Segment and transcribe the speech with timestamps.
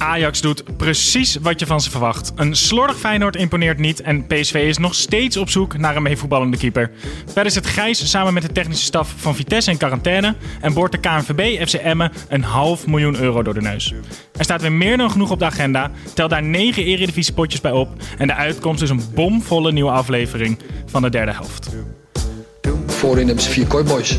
[0.00, 2.32] Ajax doet precies wat je van ze verwacht.
[2.34, 6.56] Een slordig Feyenoord imponeert niet en PSV is nog steeds op zoek naar een meevoetballende
[6.56, 6.90] keeper.
[7.32, 10.98] Verder zit Gijs samen met de technische staf van Vitesse in quarantaine en boort de
[10.98, 13.94] KNVB FC Emmen een half miljoen euro door de neus.
[14.36, 17.88] Er staat weer meer dan genoeg op de agenda, tel daar negen eredivisiepotjes bij op
[18.18, 21.68] en de uitkomst is een bomvolle nieuwe aflevering van de derde helft.
[22.86, 24.18] Voorin hebben ze vier kooiboys.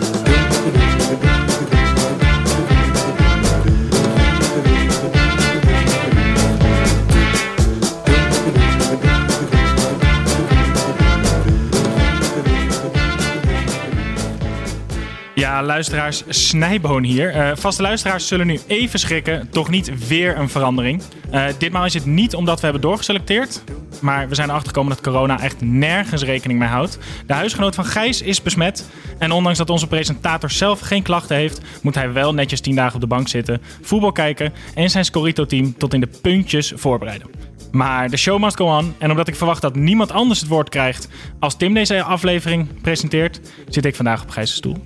[15.63, 17.29] Luisteraars, Snijboon hier.
[17.29, 19.49] Eh, vaste luisteraars zullen nu even schrikken.
[19.49, 21.01] Toch niet weer een verandering.
[21.31, 23.63] Eh, ditmaal is het niet omdat we hebben doorgeselecteerd.
[24.01, 26.97] Maar we zijn erachter gekomen dat corona echt nergens rekening mee houdt.
[27.25, 28.89] De huisgenoot van Gijs is besmet.
[29.17, 31.61] En ondanks dat onze presentator zelf geen klachten heeft...
[31.81, 34.53] moet hij wel netjes 10 dagen op de bank zitten, voetbal kijken...
[34.73, 37.27] en zijn Scorito-team tot in de puntjes voorbereiden.
[37.71, 38.95] Maar de show must go on.
[38.97, 41.07] En omdat ik verwacht dat niemand anders het woord krijgt
[41.39, 44.77] als Tim deze aflevering presenteert, zit ik vandaag op Gijs' stoel.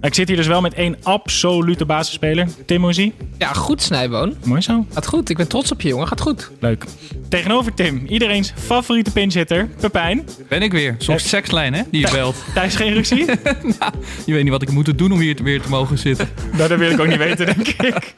[0.00, 2.48] Ik zit hier dus wel met één absolute basisspeler.
[2.66, 3.14] Tim Mozie.
[3.38, 4.36] Ja, goed Snijboon.
[4.44, 4.86] Mooi zo.
[4.92, 5.30] Gaat goed.
[5.30, 6.08] Ik ben trots op je, jongen.
[6.08, 6.50] Gaat goed.
[6.60, 6.84] Leuk.
[7.28, 10.28] Tegenover Tim, iedereen's favoriete pinchitter, Pepijn.
[10.48, 10.94] Ben ik weer.
[10.98, 12.44] Zo'n sekslijn, hè, die je belt.
[12.54, 13.24] Thijs geen ruzie?
[13.78, 13.92] nou,
[14.26, 16.28] je weet niet wat ik moet doen om hier weer te mogen zitten.
[16.52, 18.14] nou, dat wil ik ook niet weten, denk ik.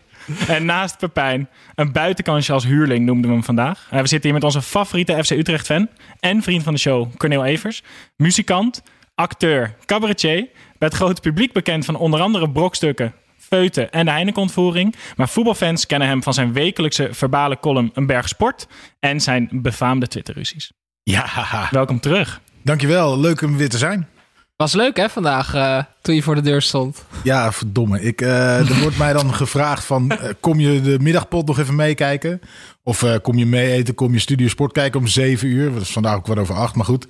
[0.49, 3.89] En naast Pepijn, een buitenkansje als huurling noemden we hem vandaag.
[3.93, 5.89] Uh, we zitten hier met onze favoriete FC Utrecht-fan
[6.21, 7.83] en vriend van de show, Cornel Evers.
[8.17, 8.83] Muzikant,
[9.15, 10.49] acteur, cabaretier,
[10.79, 14.95] bij het grote publiek bekend van onder andere brokstukken, feuten en de Heineken-ontvoering.
[15.17, 18.67] Maar voetbalfans kennen hem van zijn wekelijkse verbale column Een Berg Sport
[19.01, 20.73] en zijn befaamde Twitterruzies.
[21.03, 21.69] Ja.
[21.71, 22.41] Welkom terug.
[22.63, 24.09] Dankjewel, leuk om weer te zijn.
[24.57, 27.05] Was leuk hè vandaag uh, toen je voor de deur stond.
[27.23, 28.03] Ja, verdomme.
[28.03, 31.75] Ik, uh, er wordt mij dan gevraagd van uh, kom je de middagpot nog even
[31.75, 32.41] meekijken?
[32.83, 35.73] Of kom je mee eten, kom je Studio Sport kijken om zeven uur?
[35.73, 37.07] Dat is vandaag ook wat over acht, maar goed.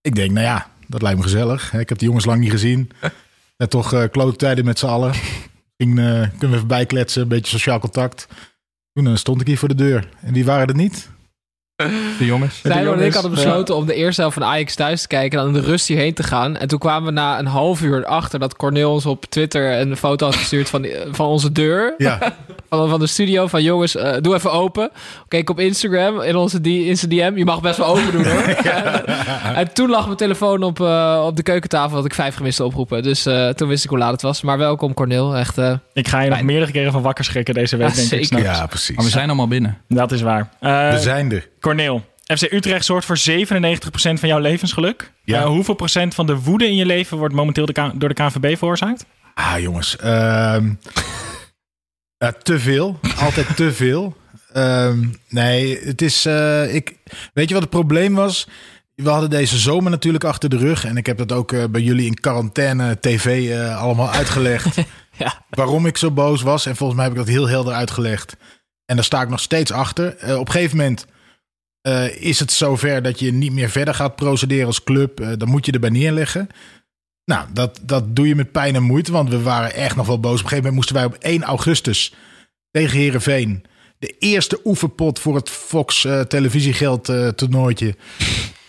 [0.00, 1.74] Ik denk, nou ja, dat lijkt me gezellig.
[1.74, 2.90] Ik heb de jongens lang niet gezien.
[3.56, 5.12] Net toch uh, klote tijden met z'n allen.
[5.76, 8.28] Ging, uh, kunnen we even bijkletsen, een beetje sociaal contact.
[8.92, 10.08] Toen uh, stond ik hier voor de deur.
[10.20, 11.10] En wie waren er niet?
[11.76, 12.60] De jongens.
[12.62, 15.44] Zij en ik hadden besloten om de eerste helft van Ajax thuis te kijken en
[15.44, 16.56] dan in de rust hierheen te gaan.
[16.56, 19.96] En toen kwamen we na een half uur achter dat Cornel ons op Twitter een
[19.96, 21.94] foto had gestuurd van, van onze deur.
[21.98, 22.18] Ja.
[22.68, 23.46] Van, van de studio.
[23.46, 24.90] Van jongens, uh, doe even open.
[25.28, 27.32] Keek op Instagram in onze in zijn DM.
[27.36, 28.48] Je mag best wel open doen hoor.
[28.64, 29.04] ja.
[29.54, 31.96] En toen lag mijn telefoon op, uh, op de keukentafel.
[31.96, 33.02] Had ik vijf gemiste oproepen.
[33.02, 34.42] Dus uh, toen wist ik hoe laat het was.
[34.42, 35.36] Maar welkom Cornel.
[35.36, 35.58] Echt,
[35.92, 37.88] ik ga je nog meerdere keren van wakker schrikken deze week.
[37.88, 38.38] Ja, denk zeker.
[38.38, 38.44] ik.
[38.44, 38.96] Ja, precies.
[38.96, 39.78] Maar we zijn allemaal binnen.
[39.88, 40.48] Dat is waar.
[40.60, 41.48] we zijn er.
[41.66, 43.20] Corneel, FC Utrecht zorgt voor 97%
[43.92, 45.12] van jouw levensgeluk.
[45.24, 45.40] Ja.
[45.40, 48.58] Uh, hoeveel procent van de woede in je leven wordt momenteel de door de KNVB
[48.58, 49.06] veroorzaakt?
[49.34, 49.96] Ah, jongens.
[50.04, 50.56] Uh,
[52.18, 52.98] uh, te veel.
[53.18, 54.16] Altijd te veel.
[54.52, 56.26] Ehm, nee, het is...
[56.26, 56.96] uh, ik,
[57.32, 58.48] weet je wat het probleem was?
[58.94, 60.84] We hadden deze zomer natuurlijk achter de rug.
[60.84, 64.76] En ik heb dat ook bij jullie in quarantaine tv allemaal uitgelegd.
[65.18, 65.44] ja.
[65.50, 66.66] Waarom ik zo boos was.
[66.66, 68.36] En volgens mij heb ik dat heel helder uitgelegd.
[68.84, 70.16] En daar sta ik nog steeds achter.
[70.38, 71.06] Op een gegeven moment
[71.86, 75.20] uh, is het zover dat je niet meer verder gaat procederen als club.
[75.20, 76.48] Uh, dan moet je erbij neerleggen.
[77.24, 79.12] Nou, dat, dat doe je met pijn en moeite.
[79.12, 80.38] Want we waren echt nog wel boos.
[80.38, 82.14] Op een gegeven moment moesten wij op 1 augustus
[82.70, 83.64] tegen Herenveen
[83.98, 87.04] de eerste oefenpot voor het Fox uh, televisiegeld
[87.36, 87.96] toernooitje.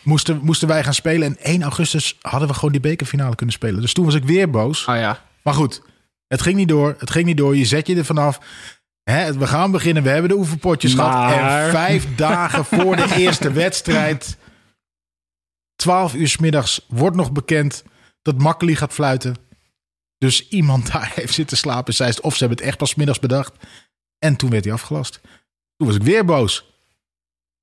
[0.03, 1.27] Moesten, moesten wij gaan spelen.
[1.27, 3.81] En 1 augustus hadden we gewoon die bekerfinale kunnen spelen.
[3.81, 4.85] Dus toen was ik weer boos.
[4.85, 5.25] Oh ja.
[5.43, 5.81] Maar goed,
[6.27, 6.95] het ging niet door.
[6.97, 7.55] Het ging niet door.
[7.55, 8.39] Je zet je er vanaf.
[9.11, 10.03] Hè, we gaan beginnen.
[10.03, 11.11] We hebben de oefenpotjes maar...
[11.11, 11.63] gehad.
[11.65, 14.37] En vijf dagen voor de eerste wedstrijd,
[15.75, 17.83] 12 uur s middags, wordt nog bekend
[18.21, 19.35] dat Makkeli gaat fluiten.
[20.17, 21.93] Dus iemand daar heeft zitten slapen.
[21.93, 23.53] Zij of ze hebben het echt pas middags bedacht.
[24.19, 25.19] En toen werd hij afgelast.
[25.77, 26.76] Toen was ik weer boos.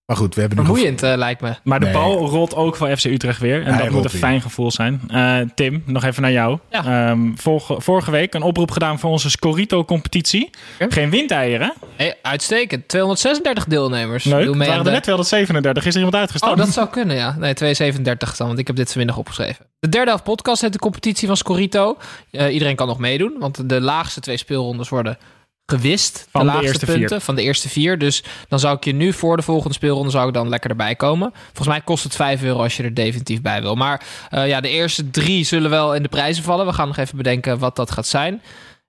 [0.07, 0.65] Maar goed, we hebben nu...
[0.65, 1.55] Vermoeiend eh, lijkt me.
[1.63, 1.95] Maar de Nee.
[1.95, 3.63] bal rolt ook van FC Utrecht weer.
[3.65, 4.21] En Hij dat moet een weer.
[4.21, 5.01] fijn gevoel zijn.
[5.09, 6.59] Eh, Tim, nog even naar jou.
[6.71, 7.09] Ja.
[7.11, 10.51] Ehm, vorige, vorige week een oproep gedaan voor onze Scorito-competitie.
[10.79, 11.73] Geen windeieren.
[11.97, 12.89] Hey, uitstekend.
[12.89, 14.25] 236 deelnemers.
[14.25, 14.45] Leuk.
[14.45, 15.85] Doe mee waren er de- net 237.
[15.87, 16.53] Is er iemand uitgestapt?
[16.53, 17.37] Oh, dat zou kunnen, ja.
[17.39, 19.67] Nee, 237 dan, want ik heb dit vanmiddag opgeschreven.
[19.81, 21.97] De derde helft podcast heet de competitie van Scorito.
[22.31, 25.19] Eh, iedereen kan nog meedoen, want de laagste twee speelrondes worden
[25.67, 26.27] gewist.
[26.31, 26.99] Van de de laagste eerste vier.
[26.99, 27.99] punten van de eerste vier.
[27.99, 30.95] Dus dan zou ik je nu voor de volgende speelronde zou ik dan lekker erbij
[30.95, 31.33] komen.
[31.45, 33.75] Volgens mij kost het 5 euro als je er definitief bij wil.
[33.75, 36.67] Maar eh, ja, de eerste drie zullen wel in de prijzen vallen.
[36.67, 38.43] We gaan nog even bedenken wat dat gaat zijn.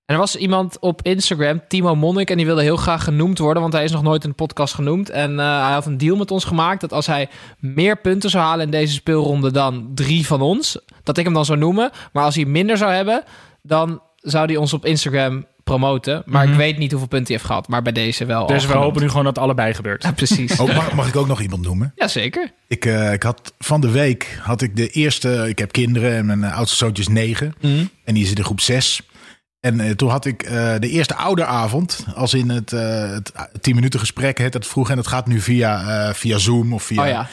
[0.05, 3.61] En er was iemand op Instagram, Timo Monnik, en die wilde heel graag genoemd worden,
[3.61, 5.09] want hij is nog nooit in de podcast genoemd.
[5.09, 7.29] En eh, hij had een deal met ons gemaakt dat als hij
[7.59, 11.45] meer punten zou halen in deze speelronde dan drie van ons, dat ik hem dan
[11.45, 11.91] zou noemen.
[12.13, 13.23] Maar als hij minder zou hebben,
[13.61, 16.23] dan zou hij ons op Instagram promoten.
[16.25, 16.51] Maar Mhm.
[16.51, 18.45] ik weet niet hoeveel punten hij heeft gehad, maar bij deze wel.
[18.47, 18.85] Dus we genoemd.
[18.85, 20.03] hopen nu gewoon dat het allebei gebeurt.
[20.03, 20.59] Ja, precies.
[20.59, 21.91] Ook, mag, mag ik ook nog iemand noemen?
[21.95, 22.51] Jazeker.
[22.67, 25.45] Ik, eh, ik had van de week had ik de eerste.
[25.49, 27.53] Ik heb kinderen en mijn eh, oudste zoontje is negen.
[28.03, 29.01] En die zit in groep zes.
[29.59, 32.05] En eh, toen had ik eh, de eerste ouderavond.
[32.15, 34.37] Als in het, eh het 10 minuten gesprek.
[34.37, 34.89] Het, het vroeg.
[34.89, 37.01] En het gaat nu via, eh, via Zoom of via.
[37.01, 37.27] Oh ja.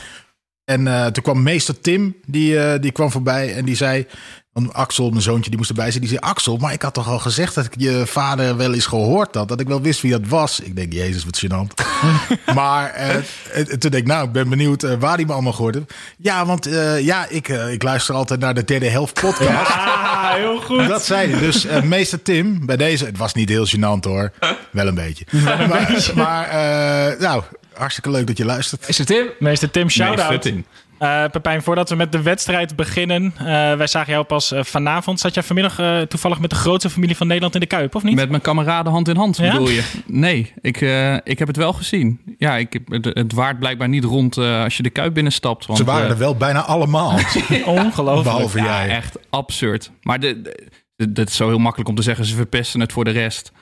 [0.64, 2.17] En eh, toen kwam meester Tim.
[2.26, 3.55] Die, eh, die kwam voorbij.
[3.55, 4.06] En die zei.
[4.52, 6.00] Want Axel, mijn zoontje, die moest erbij zijn.
[6.00, 8.87] Die zei: Axel, maar ik had toch al gezegd dat ik je vader wel eens
[8.87, 9.49] gehoord had.
[9.49, 10.60] Dat ik wel wist wie dat was.
[10.60, 11.87] Ik denk, Jezus, wat gênant.
[12.54, 13.16] maar eh,
[13.62, 15.94] toen denk ik, nou, ik ben benieuwd eh, waar die me allemaal gehoord heeft.
[16.19, 19.70] Ja, want eh, ja, ik, ik luister altijd naar de derde helft podcast.
[20.22, 20.88] Ah, heel goed.
[20.88, 21.40] Dat zei hij.
[21.40, 24.32] Dus meester Tim, bij deze, het was niet heel gênant hoor.
[24.70, 25.25] Wel een beetje.
[25.43, 27.43] maar maar eh, nou,
[27.75, 28.88] hartstikke leuk dat je luistert.
[28.88, 29.31] Is het Tim?
[29.38, 30.32] Meester Tim, shout-out.
[30.32, 30.64] fitting.
[31.02, 33.32] Eh, Pepijn, voordat we met de wedstrijd beginnen.
[33.38, 33.44] eh,
[33.75, 35.20] wij zagen jou pas eh, vanavond.
[35.20, 38.14] Zat jij vanmiddag toevallig met de grootste familie van Nederland in de Kuip, of niet?
[38.14, 39.50] Met mijn kameraden hand in hand, Ja?
[39.52, 39.82] bedoel je?
[40.06, 42.20] Nee, ik, eh, ik heb het wel gezien.
[42.38, 45.66] Ja, ik, het, het waard blijkbaar niet rond eh, als je de Kuip binnenstapt.
[45.66, 47.10] Want, Ze waren er wel bijna allemaal.
[47.64, 48.22] Ongelooflijk.
[48.37, 48.96] Behalve ja, jij.
[48.96, 49.90] echt absurd.
[50.02, 52.25] Maar de, de- de- dat is zo heel makkelijk om te zeggen.
[52.25, 53.52] Ze verpesten het voor de rest.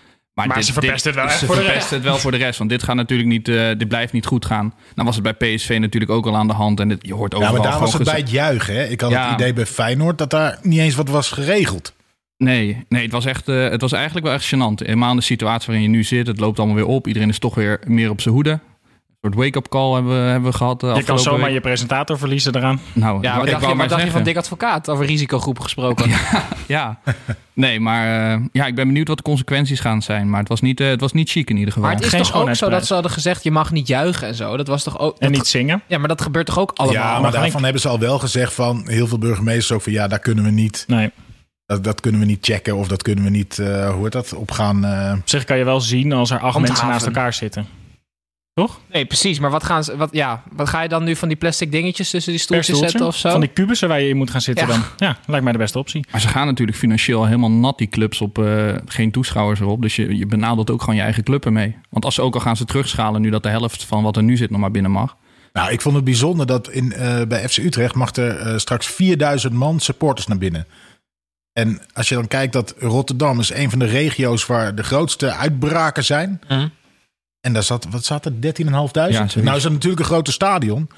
[0.46, 2.58] Maar ze verpesten het wel echt voor de verpesten het wel voor de rest.
[2.58, 3.48] Want dit gaat natuurlijk niet.
[3.48, 4.74] eh, dit blijft niet goed gaan.
[4.94, 6.80] Nou was het bij PSV natuurlijk ook al aan de hand.
[6.80, 8.74] En dit, je hoort Ja, overal maar daar was het bij het juichen.
[8.74, 8.84] Hè?
[8.84, 9.30] Ik had Ja.
[9.30, 11.92] het idee bij Feyenoord dat daar niet eens wat was geregeld.
[12.36, 14.86] Nee, nee het, was echt, eh, het was eigenlijk wel echt gênant.
[14.86, 16.26] Helemaal in de situatie waarin je nu zit.
[16.26, 17.06] Het loopt allemaal weer op.
[17.06, 18.58] Iedereen is toch weer meer op zijn hoede.
[19.20, 20.82] Een soort wake-up call hebben we, hebben we gehad.
[20.82, 21.52] eh, Je kan zomaar week.
[21.52, 22.80] je presentator verliezen eraan.
[22.92, 24.24] Nou, Ja, ik wat dacht, je, maar dacht je van zeggen.
[24.24, 24.88] Dick Advocaat?
[24.88, 26.10] Over risicogroepen gesproken.
[26.66, 26.98] Ja,
[27.52, 30.30] nee, maar eh, ja, ik ben benieuwd wat de consequenties gaan zijn.
[30.30, 31.88] Maar het was niet, eh, het was niet chic in ieder geval.
[31.88, 33.42] Maar het is Geen toch ook zo dat ze hadden gezegd...
[33.44, 34.56] je mag niet juichen en zo.
[34.56, 35.18] Dat was toch ook...
[35.18, 35.82] En niet zingen.
[35.86, 37.02] Ja, maar dat gebeurt toch ook allemaal?
[37.02, 39.92] ja, maar maar daarvan hebben ze al wel gezegd van heel veel burgemeesters ook van
[39.92, 41.10] ja, daar kunnen we niet, Nee.
[41.66, 44.34] dat, dat kunnen we niet checken of dat kunnen we niet, eh hoe heet dat,
[44.34, 44.84] opgaan.
[44.84, 47.66] eh Op zich kan je wel zien als er acht mensen naast elkaar zitten.
[48.54, 48.80] Toch?
[48.92, 49.38] Nee, precies.
[49.38, 52.10] Maar wat, gaan ze, wat, ja, wat ga je dan nu van die plastic dingetjes
[52.10, 52.90] tussen die stoeltjes stoeltje.
[52.90, 53.30] zetten of zo?
[53.30, 54.72] Van die kubussen waar je in moet gaan zitten Ja.
[54.72, 54.82] dan.
[54.96, 56.06] Ja, lijkt mij de beste optie.
[56.10, 59.82] Maar ze gaan natuurlijk financieel helemaal nat, die clubs, op eh, geen toeschouwers erop.
[59.82, 61.76] Dus je, je benadeelt ook gewoon je eigen club ermee.
[61.90, 64.22] Want als ze ook al gaan ze terugschalen, nu dat de helft van wat er
[64.22, 65.16] nu zit nog maar binnen mag.
[65.52, 68.86] Nou, ik vond het bijzonder dat in, eh, bij FC Utrecht mag er eh, straks
[68.86, 70.66] 4000 man supporters naar binnen.
[71.52, 75.32] En als je dan kijkt dat Rotterdam is een van de regio's waar de grootste
[75.34, 76.40] uitbraken zijn.
[76.48, 76.66] Mhm.
[77.40, 78.40] En daar zat, wat zat er, 13.500?
[78.92, 80.88] Ja, nou is dat natuurlijk een grote stadion.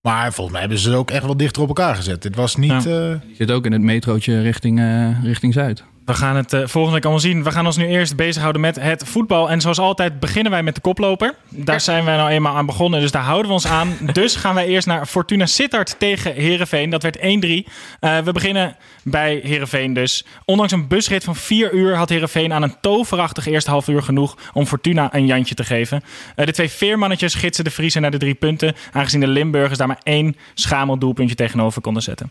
[0.00, 2.24] Maar volgens mij hebben ze ook echt wel dichter op elkaar gezet.
[2.24, 2.82] Het was niet...
[2.82, 3.10] Ja.
[3.10, 5.84] eh, zit ook in het metrootje richting, eh, richting Zuid.
[6.10, 7.42] We gaan het eh, volgende week allemaal zien.
[7.42, 9.50] We gaan ons nu eerst bezighouden met het voetbal.
[9.50, 11.34] En zoals altijd beginnen wij met de koploper.
[11.48, 13.96] Daar zijn wij nou eenmaal aan begonnen, dus daar houden we ons aan.
[14.12, 16.90] Dus gaan wij eerst naar Fortuna Sittard tegen Herenveen.
[16.90, 17.20] Dat werd 1-3.
[17.20, 20.24] Eh, we beginnen bij Herenveen dus.
[20.44, 24.36] Ondanks een busrit van 4 uur had Herenveen aan een toverachtig eerste half uur genoeg
[24.52, 26.02] om Fortuna een jantje te geven.
[26.36, 28.74] Eh, de twee veermannetjes gidsen de Vriezen naar de drie punten.
[28.92, 32.30] Aangezien de Limburgers daar maar één schamel doelpuntje tegenover konden zetten.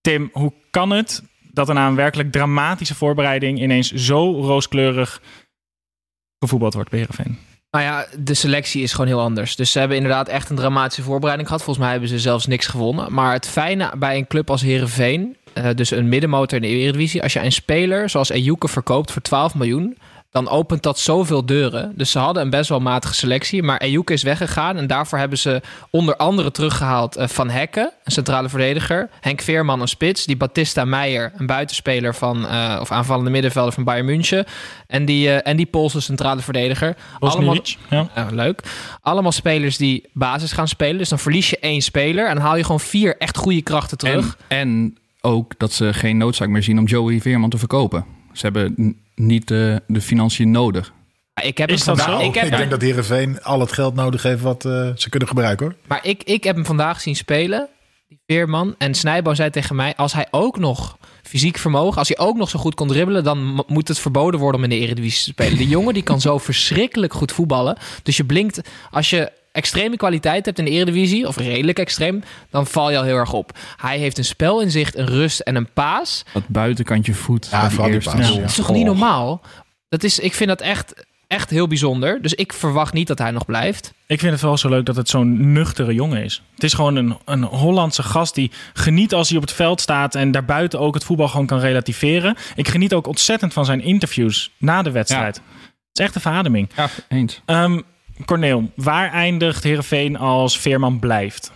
[0.00, 1.22] Tim, hoe kan het
[1.54, 5.20] dat er na een werkelijk dramatische voorbereiding ineens zo rooskleurig
[6.38, 7.38] gevoetbald wordt bij Heerenveen?
[7.70, 9.56] Nou ja, de selectie is gewoon heel anders.
[9.56, 11.64] Dus ze hebben inderdaad echt een dramatische voorbereiding gehad.
[11.64, 13.12] Volgens mij hebben ze zelfs niks gewonnen.
[13.12, 15.36] Maar het fijne bij een club als Herenveen,
[15.74, 19.54] dus een middenmotor in de Eredivisie, als je een speler zoals Ejuke verkoopt voor 12
[19.54, 19.98] miljoen,
[20.34, 21.92] dan opent dat zoveel deuren.
[21.96, 25.38] Dus ze hadden een best wel matige selectie, maar Ejuke is weggegaan en daarvoor hebben
[25.38, 25.60] ze
[25.90, 30.84] onder andere teruggehaald eh, Van Hekken, een centrale verdediger, Henk Veerman, een spits, die Batista
[30.84, 34.44] Meijer, een buitenspeler van, eh, of aanvallende middenvelder van Bayern München,
[34.86, 36.96] en die, eh, en die Poolse centrale verdediger.
[37.18, 37.56] Allemaal,
[37.90, 38.08] ja.
[38.14, 38.62] ja, leuk.
[39.00, 40.98] Allemaal spelers die basis gaan spelen.
[40.98, 43.98] Dus dan verlies je één speler en dan haal je gewoon vier echt goede krachten
[43.98, 44.36] terug.
[44.48, 48.04] En, en ook dat ze geen noodzaak meer zien om Joey Veerman te verkopen.
[48.32, 50.92] Ze hebben niet de, de financiën nodig.
[51.42, 52.28] Ik heb Is hem dat vandaag, zo?
[52.28, 55.28] Ik heb, ik denk dat Heerenveen al het geld nodig heeft wat eh, ze kunnen
[55.28, 55.74] gebruiken hoor.
[55.86, 57.68] Maar ik, ik heb hem vandaag zien spelen,
[58.08, 58.74] die Veerman.
[58.78, 62.48] En Snijboom zei tegen mij, als hij ook nog fysiek vermogen, als hij ook nog
[62.50, 65.30] zo goed kon dribbelen, dan mo- moet het verboden worden om in de Eredivisie te
[65.42, 65.58] spelen.
[65.58, 67.76] Die jongen die kan zo verschrikkelijk goed voetballen.
[68.02, 72.66] Dus je blinkt, als je extreme kwaliteit hebt in de Eredivisie, of redelijk extreem, dan
[72.66, 73.58] val je al heel erg op.
[73.76, 76.24] Hij heeft een spelinzicht, een rust en een paas.
[76.32, 77.48] Dat buitenkantje voet.
[77.50, 78.40] Ja, die vooral die paas, Ja.
[78.40, 79.40] Dat is toch niet normaal?
[79.88, 82.22] Dat is, ik vind dat echt, echt heel bijzonder.
[82.22, 83.92] Dus ik verwacht niet dat hij nog blijft.
[84.06, 86.42] Ik vind het wel zo leuk dat het zo'n nuchtere jongen is.
[86.54, 90.14] Het is gewoon een, een Hollandse gast die geniet als hij op het veld staat
[90.14, 92.36] en daarbuiten ook het voetbal gewoon kan relativeren.
[92.56, 95.36] Ik geniet ook ontzettend van zijn interviews na de wedstrijd.
[95.36, 96.70] Het is echt een verademing.
[96.76, 97.40] Ja, eens.
[97.44, 97.80] Ehm
[98.24, 101.52] Corneel, waar eindigt Heerenveen als Veerman blijft?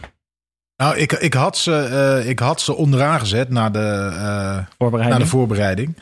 [0.76, 4.68] Nou, ik, ik, had ze, eh, ik had ze onderaan gezet na de, eh, na
[4.78, 5.22] Voorbereiding?
[5.22, 5.96] de voorbereiding.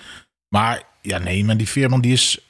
[0.48, 2.40] Maar ja, nee, maar die Veerman die is...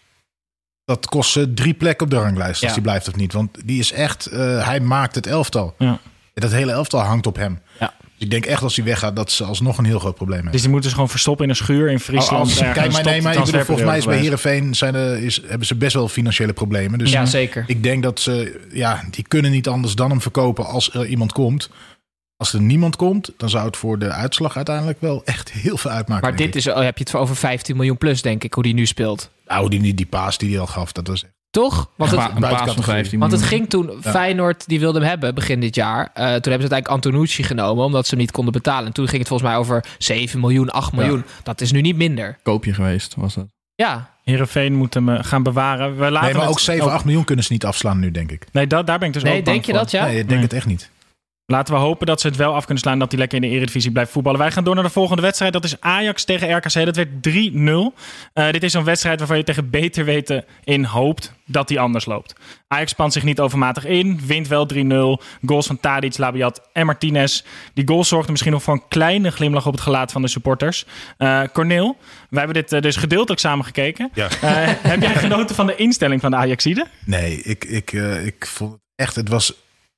[0.85, 3.33] Dat kost ze drie plekken op de ranglijst als die blijft of niet.
[3.33, 4.27] Want die is echt...
[4.27, 5.75] eh, hij maakt het elftal.
[5.79, 5.99] Ja.
[6.35, 7.61] Dat hele elftal hangt op hem.
[7.81, 7.95] Ja.
[8.17, 10.53] Dus ik denk echt als hij weggaat dat ze alsnog een heel groot probleem hebben.
[10.53, 12.41] Dus die moeten ze gewoon verstoppen in een schuur in Friesland.
[12.41, 12.79] Als- ergens.
[12.79, 15.67] kijk, maar, nee, maar ik bedoel, volgens mij is bij Heerenveen zijn er, is, hebben
[15.67, 16.99] ze best wel financiële problemen.
[16.99, 17.65] Dus ja, zeker.
[17.67, 21.33] ik denk dat ze, ja, die kunnen niet anders dan hem verkopen als er iemand
[21.33, 21.71] komt.
[22.37, 25.91] Als er niemand komt, dan zou het voor de uitslag uiteindelijk wel echt heel veel
[25.91, 26.29] uitmaken.
[26.29, 28.63] Maar dit is, oh, heb je het voor over 15 miljoen plus, denk ik, hoe
[28.63, 29.31] die nu speelt.
[29.47, 31.25] Nou, die, die paas die hij al gaf, dat was.
[31.57, 31.91] Toch?
[31.97, 32.85] Want het, een paas van buitencategorie.
[32.95, 34.11] 15 want het ging toen, Ja.
[34.11, 36.01] Feyenoord die wilde hem hebben begin dit jaar.
[36.15, 38.87] Eh, toen hebben ze uiteindelijk Antonucci genomen, omdat ze hem niet konden betalen.
[38.87, 41.25] En toen ging het volgens mij over 7 miljoen, 8 miljoen.
[41.43, 42.39] Dat is nu niet minder.
[42.43, 43.47] Koopje geweest, was dat.
[43.75, 45.99] Ja, Heerenveen moet hem eh, gaan bewaren.
[45.99, 48.47] We laten Nee, maar ook 7, 8 miljoen kunnen ze niet afslaan nu, denk ik.
[48.53, 49.81] Nee, da- daar ben ik dus nee, ook bang denk je voor.
[49.81, 50.05] dat ja?
[50.05, 50.41] Nee, ik denk Nee.
[50.43, 50.91] het echt niet.
[51.49, 52.99] Laten we hopen dat ze het wel af kunnen slaan.
[52.99, 54.38] Dat hij lekker in de Eredivisie blijft voetballen.
[54.41, 55.53] Wij gaan door naar de volgende wedstrijd.
[55.53, 56.85] Dat is Ajax tegen RKC.
[56.85, 57.95] Dat werd 3-0.
[58.33, 62.05] Eh, dit is een wedstrijd waarvan je tegen beter weten in hoopt dat die anders
[62.05, 62.35] loopt.
[62.69, 64.21] Ajax spant zich niet overmatig in.
[64.26, 65.23] Wint wel 3-0.
[65.47, 67.43] Goals van Tadic, Labiat en Martinez.
[67.75, 70.87] Die goals zorgden misschien nog voor een kleine glimlach op het gelaat van de supporters.
[71.17, 71.97] Eh Corneel,
[72.31, 74.11] wij hebben dit eh, dus gedeeltelijk samen gekeken.
[74.15, 74.29] Ja.
[74.41, 76.87] Heb jij genoten van de instelling van de Ajaxide?
[77.05, 77.93] Nee, ik, ik,
[78.25, 79.53] ik vond het echt, het was,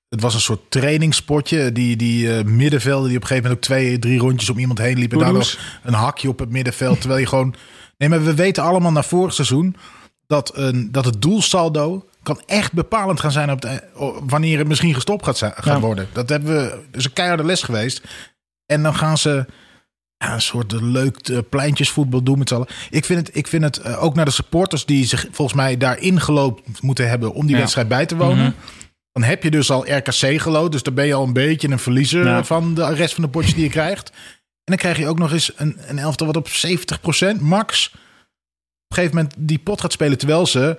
[0.08, 1.72] het was een soort trainingspotje.
[1.72, 4.78] Die, die eh, middenvelden die op een gegeven moment ook twee, drie rondjes om iemand
[4.78, 5.18] heen liepen.
[5.18, 5.58] Daardoor Kudus.
[5.82, 6.98] een hakje op het middenveld.
[7.00, 7.54] Terwijl je gewoon...
[7.98, 9.76] Nee, maar we weten allemaal na vorig seizoen
[10.26, 13.80] dat, een, dat het doelsaldo kan echt bepalend gaan zijn op het, e-
[14.26, 15.80] wanneer het misschien gestopt gaat, Ja.
[15.80, 16.08] worden.
[16.12, 18.02] Dat hebben we, is een keiharde les geweest.
[18.66, 19.46] En dan gaan ze
[20.16, 22.68] ja, een soort leuk eh, pleintjesvoetbal doen met z'n allen.
[22.90, 25.76] Ik vind het, ik vind het eh, ook naar de supporters die zich volgens mij
[25.76, 27.60] daar ingelopen moeten hebben om die Ja.
[27.60, 28.44] wedstrijd bij te wonen.
[28.44, 28.52] Mhm.
[29.18, 30.72] Dan heb je dus al RKC gelood.
[30.72, 32.44] Dus dan ben je al een beetje een verliezer Ja.
[32.44, 34.10] van de rest van de potjes die je krijgt.
[34.10, 34.16] En
[34.64, 37.98] dan krijg je ook nog eens een, een elftal wat op 70% max op
[38.88, 40.18] een gegeven moment die pot gaat spelen.
[40.18, 40.78] Terwijl ze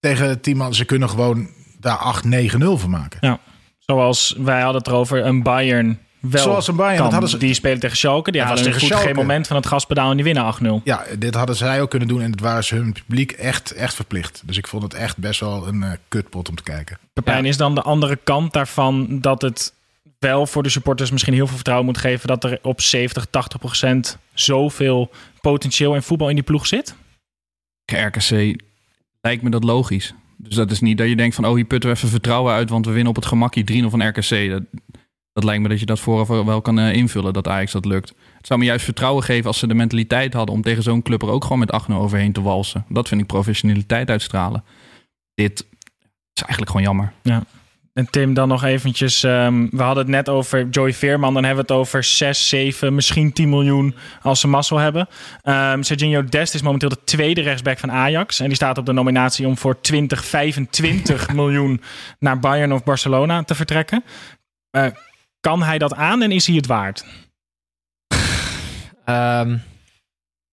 [0.00, 1.48] tegen het team, ze kunnen gewoon
[1.80, 3.40] daar 8-9-0 van maken.
[3.78, 7.04] Zoals wij hadden het erover, een Bayern wel Zoals een Bayern, kan.
[7.04, 8.30] dat hadden ze- Die spelen tegen Schalke.
[8.30, 9.06] Die Dat hadden tegen goed Schalke.
[9.06, 10.80] geen moment van het gaspedaal en die winnen 8-0.
[10.84, 12.22] Ja, dit hadden zij ook kunnen doen.
[12.22, 14.42] En het waren ze hun publiek echt, echt verplicht.
[14.44, 16.98] Dus ik vond het echt best wel een eh, kutpot om te kijken.
[17.12, 19.72] Pepijn is dan de andere kant daarvan dat het
[20.18, 23.58] wel voor de supporters misschien heel veel vertrouwen moet geven dat er op 70, 80
[23.60, 25.10] procent zoveel
[25.40, 26.94] potentieel in voetbal in die ploeg zit.
[27.92, 28.60] RKC
[29.20, 30.14] lijkt me dat logisch.
[30.36, 31.44] Dus dat is niet dat je denkt van...
[31.46, 32.70] oh, hier putten we even vertrouwen uit...
[32.70, 34.50] want we winnen op het gemakkie 3-0 van RKC.
[34.50, 34.62] Dat,
[35.38, 37.32] dat lijkt me dat je dat vooraf wel kan eh, invullen...
[37.32, 38.08] dat Ajax dat lukt.
[38.36, 40.54] Het zou me juist vertrouwen geven als ze de mentaliteit hadden...
[40.54, 42.84] om tegen zo'n club er ook gewoon met 8-0 overheen te walsen.
[42.88, 44.64] Dat vind ik professionaliteit uitstralen.
[45.34, 45.66] Dit
[46.32, 47.12] is eigenlijk gewoon jammer.
[47.92, 49.22] En Tim, dan nog eventjes.
[49.22, 51.34] ehm, we hadden het net over Joey Veerman.
[51.34, 55.08] Dan hebben we het over 6, 7, misschien 10 miljoen als ze mazzel hebben.
[55.42, 58.40] Ehm Serginho Dest is momenteel de tweede rechtsback van Ajax.
[58.40, 61.82] En die staat op de nominatie om voor 20, 25 miljoen
[62.18, 64.04] naar Bayern of Barcelona te vertrekken.
[64.70, 64.86] Eh,
[65.40, 67.04] kan hij dat aan en is hij het waard?
[69.04, 69.56] Ehm,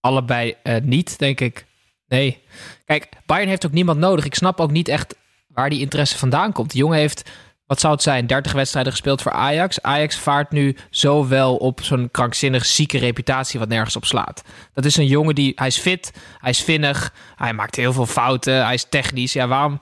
[0.00, 1.66] allebei eh, niet, denk ik.
[2.08, 2.42] Nee.
[2.84, 4.24] Kijk, Bayern heeft ook niemand nodig.
[4.24, 5.16] Ik snap ook niet echt
[5.46, 6.70] waar die interesse vandaan komt.
[6.70, 7.30] Die jongen heeft,
[7.66, 9.82] wat zou het zijn, 30 wedstrijden gespeeld voor Ajax.
[9.82, 14.42] Ajax vaart nu zo wel op zo'n krankzinnig zieke reputatie wat nergens op slaat.
[14.72, 18.06] Dat is een jongen die, hij is fit, hij is vinnig, hij maakt heel veel
[18.06, 19.32] fouten, hij is technisch.
[19.32, 19.78] Ja, waarom...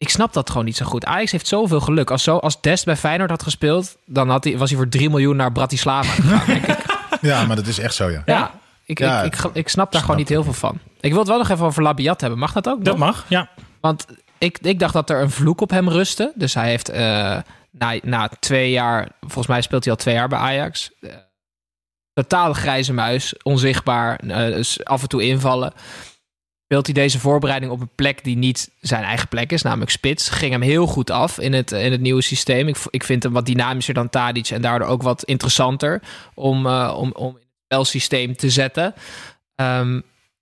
[0.00, 1.04] Ik snap dat gewoon niet zo goed.
[1.04, 2.10] Ajax heeft zoveel geluk.
[2.10, 5.10] Als, zo, als Dest bij Feyenoord had gespeeld, dan had hij, was hij voor 3
[5.10, 6.46] miljoen naar Bratislava gegaan.
[6.46, 6.78] denk ik.
[7.20, 8.22] Ja, maar dat is echt zo, ja.
[8.26, 8.50] Ja,
[8.84, 10.78] ik, Ja, ik, ik, ik snap daar snap gewoon niet heel veel van.
[11.00, 12.38] Ik wil het wel nog even over Labiat hebben.
[12.38, 12.84] Mag dat ook?
[12.84, 13.48] Dat mag, ja.
[13.80, 14.06] Want
[14.38, 16.32] ik, ik dacht dat er een vloek op hem rustte.
[16.34, 17.38] Dus hij heeft eh,
[17.70, 20.90] na, na twee jaar, volgens mij speelt hij al twee jaar bij Ajax.
[21.00, 21.10] Eh,
[22.12, 25.72] totale grijze muis, onzichtbaar, eh, dus af en toe invallen.
[26.70, 30.28] Speelt hij deze voorbereiding op een plek die niet zijn eigen plek is, namelijk spits.
[30.28, 32.68] Ging hem heel goed af in het, in het nieuwe systeem.
[32.68, 36.02] Ik, ik vind hem wat dynamischer dan Tadic en daardoor ook wat interessanter
[36.34, 38.94] om, eh, om, om in het spelsysteem te zetten.
[39.54, 40.00] Ehm,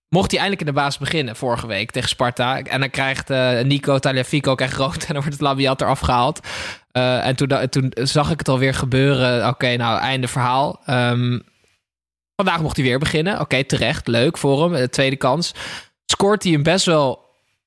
[0.08, 2.62] mocht hij eindelijk in de baas beginnen vorige week tegen Sparta.
[2.62, 6.40] En dan krijgt eh, Nico Taliafico krijgt rood en dan wordt het Labiat eraf gehaald.
[6.92, 9.48] Eh, en toen, toen zag ik het alweer gebeuren.
[9.48, 10.80] Oké, nou, einde verhaal.
[10.84, 11.38] Ehm,
[12.36, 13.40] vandaag mocht hij weer beginnen.
[13.40, 14.06] Oké, terecht.
[14.06, 14.90] Leuk voor hem.
[14.90, 15.54] Tweede kans.
[16.10, 17.26] Scoort hij een best wel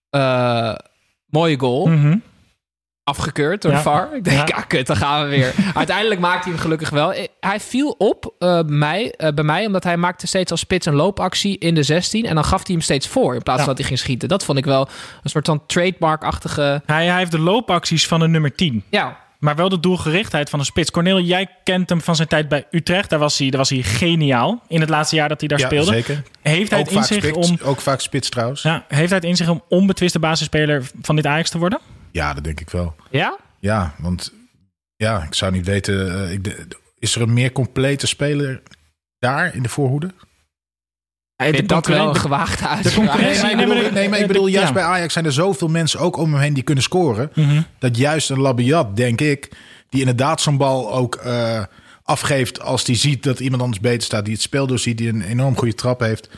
[0.09, 0.73] eh,
[1.25, 1.87] mooie goal.
[1.87, 2.17] Mhm.
[3.03, 3.83] Afgekeurd door de Ja.
[3.83, 4.15] VAR.
[4.15, 4.61] Ik denk, Ja.
[4.67, 5.53] kut, dan gaan we weer.
[5.73, 7.13] Uiteindelijk maakt hij hem gelukkig wel.
[7.13, 10.85] Eh, Hij viel op eh, bij, mij, bij mij, omdat hij maakte steeds als spits
[10.85, 12.25] een loopactie in de 16.
[12.25, 13.65] En dan gaf hij hem steeds voor, in plaats Ja.
[13.65, 14.29] van dat hij ging schieten.
[14.29, 14.87] Dat vond ik wel
[15.23, 16.81] een soort van trademark-achtige...
[16.85, 18.83] Hij, hij heeft de loopacties van een nummer 10.
[18.89, 20.91] Ja, Maar wel de doelgerichtheid van een spits.
[20.91, 23.09] Cornel, jij kent hem van zijn tijd bij Utrecht.
[23.09, 25.65] Daar was hij, daar was hij geniaal in het laatste jaar dat hij daar Ja,
[25.65, 25.91] speelde.
[25.91, 26.23] zeker.
[26.41, 27.57] Heeft hij Ook het in vaak, zich spits, om...
[27.63, 28.61] ook vaak spits trouwens.
[28.61, 31.79] Ja, heeft hij het in zich om onbetwiste basisspeler van dit Ajax te worden?
[32.11, 32.95] Ja, dat denk ik wel.
[33.09, 33.37] ja?
[33.59, 34.33] Ja, want
[34.95, 36.25] ja, ik zou niet weten.
[36.25, 36.65] eh, ik,
[36.99, 38.61] is er een meer complete speler
[39.19, 40.13] daar in de voorhoede?
[41.49, 42.95] Vind dat wel een gewaagde uitspraak.
[43.07, 44.57] concurrentie- Nee, maar ik nee, bedoel, maar- nee, maar ik bedoel Ja.
[44.59, 47.29] juist bij Ajax zijn er zoveel mensen ook om hem heen die kunnen scoren.
[47.35, 47.61] Mhm.
[47.79, 49.49] Dat juist een Labiat, denk ik,
[49.89, 51.63] die inderdaad zo'n bal ook eh,
[52.03, 54.25] afgeeft als die ziet dat iemand anders beter staat.
[54.25, 56.29] Die het spel doorziet, die een enorm goede trap heeft.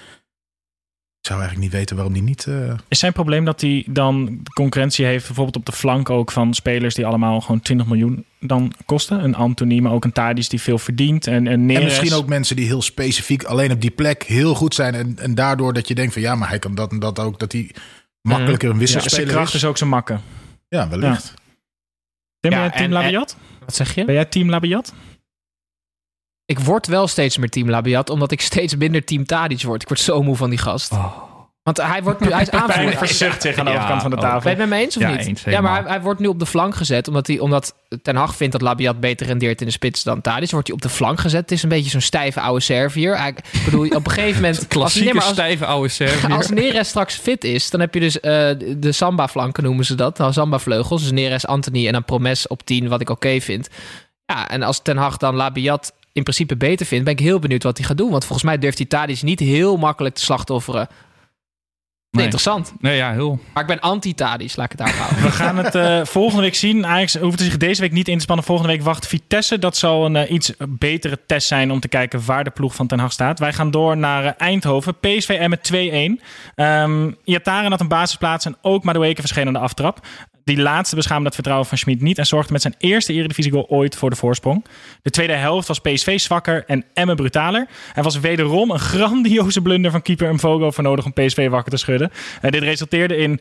[1.24, 2.46] Ik zou eigenlijk niet weten waarom die niet...
[2.48, 6.53] eh, Is zijn probleem dat hij dan concurrentie heeft, bijvoorbeeld op de flank ook van
[6.53, 9.24] spelers die allemaal gewoon 20 miljoen dan kosten?
[9.24, 11.27] Een Anthony, maar ook een Tadic die veel verdient.
[11.27, 11.82] En, en, Neres.
[11.84, 14.94] En misschien ook mensen die heel specifiek alleen op die plek heel goed zijn.
[14.94, 17.39] En, en daardoor dat je denkt van ja, maar hij kan dat en dat ook.
[17.39, 17.72] Dat hij
[18.22, 19.56] makkelijker een Ja, zijn wisselspeler kracht is.
[19.56, 20.22] is ook zijn makken.
[20.68, 21.34] Ja, wellicht.
[22.39, 23.38] Ben Ja, jij team en- Labiat?
[23.60, 24.06] Wat zeg je?
[24.06, 24.94] Ben jij team Labiat?
[26.46, 29.82] Ik word wel steeds meer team Labiat, omdat ik steeds minder team Tadic word.
[29.82, 30.92] Ik word zo moe van die gast.
[31.64, 32.98] Want hij wordt nu, hij is aanvoerder.
[32.98, 34.22] verzucht zich aan de Ja, overkant van de oh.
[34.22, 34.40] tafel.
[34.42, 35.28] Ben je het met me eens of Ja, niet?
[35.28, 38.16] eens, ja, maar hij, hij wordt nu op de flank gezet, omdat, hij, omdat Ten
[38.16, 40.50] Hag vindt dat Labiat beter rendeert in de spits dan Tadic.
[40.52, 41.42] Wordt hij op de flank gezet.
[41.42, 43.18] Het is een beetje zo'n stijve oude Servier.
[43.18, 44.56] Hij, ik bedoel, op een gegeven moment...
[44.58, 46.36] als, nee, Klassieke als, stijve oude Serviër.
[46.36, 48.32] als Neres straks fit is, dan heb je dus eh,
[48.78, 50.18] de Samba-flanken noemen ze dat.
[50.18, 51.02] Nou, Samba-vleugels.
[51.02, 53.70] Dus Neres, Anthony en dan Promes op 10, wat ik oké vind.
[54.26, 57.63] Ja, en als Ten Hag dan Labiat in principe beter vindt, ben ik heel benieuwd
[57.63, 58.12] wat hij gaat doen.
[58.12, 60.88] Want volgens mij durft hij Tadic niet heel makkelijk te slachtofferen.
[62.13, 62.23] Nee.
[62.23, 62.73] Interessant.
[62.80, 63.39] Nee, ja, heel.
[63.54, 65.23] Maar ik ben anti-Tadic, laat ik het daar houden.
[65.30, 66.86] We gaan het eh, volgende week zien.
[66.86, 68.45] Ajax hoeft zich deze week niet in te spannen.
[68.45, 69.60] Volgende week wacht Vitesse.
[69.60, 72.88] Dat zal een eh, iets betere test zijn om te kijken waar de ploeg van
[72.88, 73.39] Ten Hag staat.
[73.39, 74.99] Wij gaan door naar eh, Eindhoven.
[74.99, 76.23] PSV Emmen 2-1.
[76.56, 80.08] Ehm Iataren had een basisplaats en ook Madueke verscheen aan de aftrap.
[80.43, 83.95] Die laatste beschaamde het vertrouwen van Schmid niet en zorgde met zijn eerste Eredivisie-goal ooit
[83.95, 84.65] voor de voorsprong.
[85.01, 87.67] De tweede helft was PSV zwakker en Emmen brutaler.
[87.93, 91.77] Er was wederom een grandioze blunder van keeper Mvogo voor nodig om PSV wakker te
[91.77, 92.12] schudden.
[92.41, 93.39] En dit resulteerde in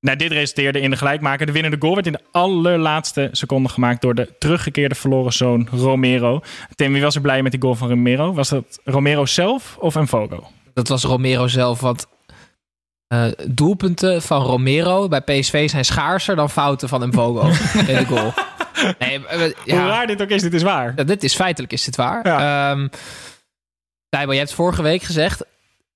[0.00, 1.46] nou, dit resulteerde in de gelijkmaker.
[1.46, 6.40] De winnende goal werd in de allerlaatste seconde gemaakt door de teruggekeerde verloren zoon Romero.
[6.74, 8.32] Tim, wie was er blij met die goal van Romero?
[8.32, 10.50] Was dat Romero zelf of Mvogo?
[10.74, 12.06] Dat was Romero zelf, want
[13.08, 17.48] eh, doelpunten van Romero bij PSV zijn schaarser dan fouten van Mvogo
[17.92, 18.32] in de goal.
[18.98, 20.92] Nee, eh, Hoe ja, raar dit ook is, dit is waar.
[20.96, 22.26] Ja, dit is feitelijk is dit waar.
[22.26, 22.88] Ja.
[24.08, 25.48] Tijbo, je hebt vorige week gezegd, het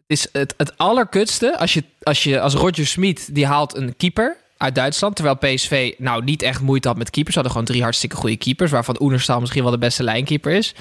[0.07, 4.37] is het, het allerkutste als je, als je als Roger Smit die haalt een keeper
[4.57, 7.35] uit Duitsland, terwijl PSV nou niet echt moeite had met keepers.
[7.35, 10.75] Ze hadden gewoon drie hartstikke goede keepers, waarvan Oenerstal misschien wel de beste lijnkeeper is.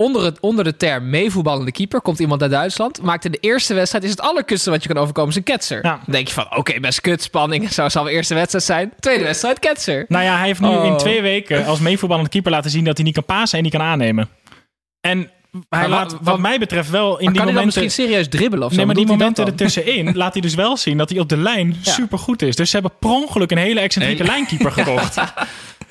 [0.00, 3.02] Onder, het, onder de term meevoetballende keeper komt iemand uit Duitsland.
[3.02, 5.84] Maakt in de eerste wedstrijd is het allerkutste wat je kan overkomen is een ketser.
[5.84, 6.00] Ja.
[6.04, 7.70] Dan denk je van, oké, best kut, spanning.
[7.72, 8.92] Zo zal de eerste wedstrijd zijn.
[9.00, 10.04] Tweede wedstrijd, ketser.
[10.08, 10.84] Nou ja, hij heeft nu Oh.
[10.84, 13.72] in twee weken als meevoetballende keeper laten zien dat hij niet kan pasen en niet
[13.72, 14.28] kan aannemen.
[15.00, 15.30] En
[15.68, 17.82] hij laat, wat wat- mij betreft, wel in Maar die kan hij dan momenten...
[17.82, 18.76] misschien serieus dribbelen of zo?
[18.76, 21.76] Nee, maar die momenten ertussenin laat hij dus wel zien dat hij op de lijn
[21.82, 21.92] Ja.
[21.92, 22.56] supergoed is.
[22.56, 24.30] Dus ze hebben per ongeluk een hele excentrieke Nee.
[24.32, 25.16] lijnkeeper gekocht.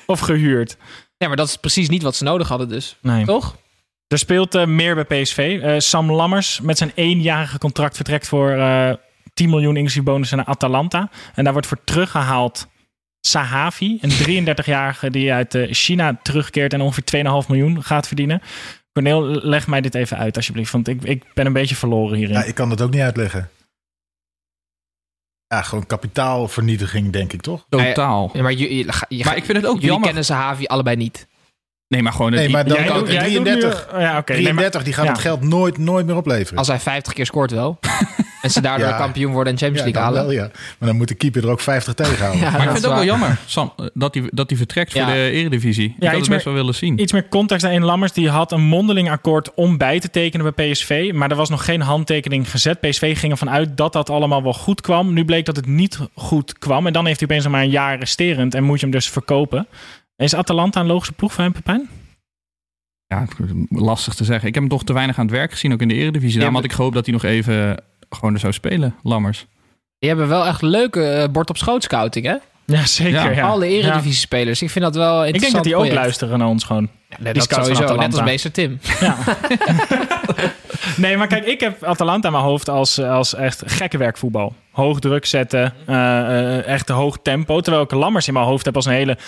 [0.06, 0.76] of gehuurd.
[1.16, 2.96] Ja, maar dat is precies niet wat ze nodig hadden dus.
[3.02, 3.24] Nee.
[3.24, 3.56] Toch?
[4.10, 5.60] Er speelt eh, meer bij PSV.
[5.62, 8.92] Eh, Sam Lammers met zijn eenjarige contract vertrekt voor eh
[9.34, 11.10] 10 miljoen inclusief bonussen naar Atalanta.
[11.34, 12.68] En daar wordt voor teruggehaald
[13.20, 18.42] Sahavi, een 33-jarige die uit eh, China terugkeert en ongeveer 2,5 miljoen gaat verdienen.
[18.92, 22.34] Corneel, leg mij dit even uit alsjeblieft, want ik, ik ben een beetje verloren hierin.
[22.34, 23.48] Ja, ik kan dat ook niet uitleggen.
[25.46, 27.66] Ja, gewoon kapitaalvernietiging, denk ik toch?
[27.68, 28.30] Totaal.
[28.32, 30.06] Ja, maar je, je, je- Maar ik vind het ook jullie jammer.
[30.06, 31.26] kennen Zahavi allebei niet.
[31.90, 32.30] Nee, maar gewoon...
[32.30, 34.32] Nee, maar dan Jij kan doet- jij doet nu- 33, oh ja, oké.
[34.32, 35.10] Nee, maar- 33 die gaat ja.
[35.10, 36.58] het geld nooit, nooit meer opleveren.
[36.58, 37.78] Als hij 50 keer scoort wel.
[38.42, 38.96] en ze daardoor Ja.
[38.96, 40.34] kampioen worden en Champions ja, League halen.
[40.34, 40.50] wel, ja.
[40.78, 42.40] Maar dan moet de keeper er ook 50 tegenhouden.
[42.40, 44.92] Ja, Maar ik dat vind het ook wel jammer, Sam, dat hij dat hij vertrekt
[44.92, 45.04] Ja.
[45.04, 45.84] voor de Eredivisie.
[45.88, 47.00] Ik Ja, had iets het best meer- wel willen zien.
[47.00, 47.84] Iets meer context daarin.
[47.84, 51.10] Lammers die had een mondeling akkoord om bij te tekenen bij PSV.
[51.14, 52.80] Maar er was nog geen handtekening gezet.
[52.80, 55.12] PSV ging ervan uit dat dat allemaal wel goed kwam.
[55.12, 56.86] Nu bleek dat het niet goed kwam.
[56.86, 58.54] En dan heeft hij opeens nog maar een jaar resterend.
[58.54, 59.66] En moet je hem dus verkopen.
[60.20, 61.88] Is Atalanta een logische ploeg voor hem, Pepijn?
[63.06, 63.26] Ja,
[63.68, 64.48] lastig te zeggen.
[64.48, 66.36] Ik heb hem toch te weinig aan het werk gezien, ook in de Eredivisie.
[66.36, 69.46] Daarom had ik gehoopt dat hij nog even gewoon er zou spelen, Lammers.
[69.98, 72.36] Die hebben wel echt leuke eh, bord op schoot scouting, hè?
[72.64, 73.12] Ja, zeker.
[73.12, 73.30] Ja.
[73.30, 73.46] Ja.
[73.46, 74.62] Alle eredivisie spelers.
[74.62, 76.02] Ik vind dat wel Ik denk interessant dat die ook project.
[76.02, 76.88] luisteren naar ons gewoon.
[77.18, 78.00] Die dat scouts van sowieso.
[78.00, 78.78] Net als meester Tim.
[79.00, 79.16] Ja.
[80.96, 84.54] nee, maar kijk, ik heb Atalanta in mijn hoofd als, als echt gekke werkvoetbal.
[84.70, 87.60] Hoog druk zetten, eh, eh, echt hoog tempo.
[87.60, 89.18] Terwijl ik Lammers in mijn hoofd heb als een hele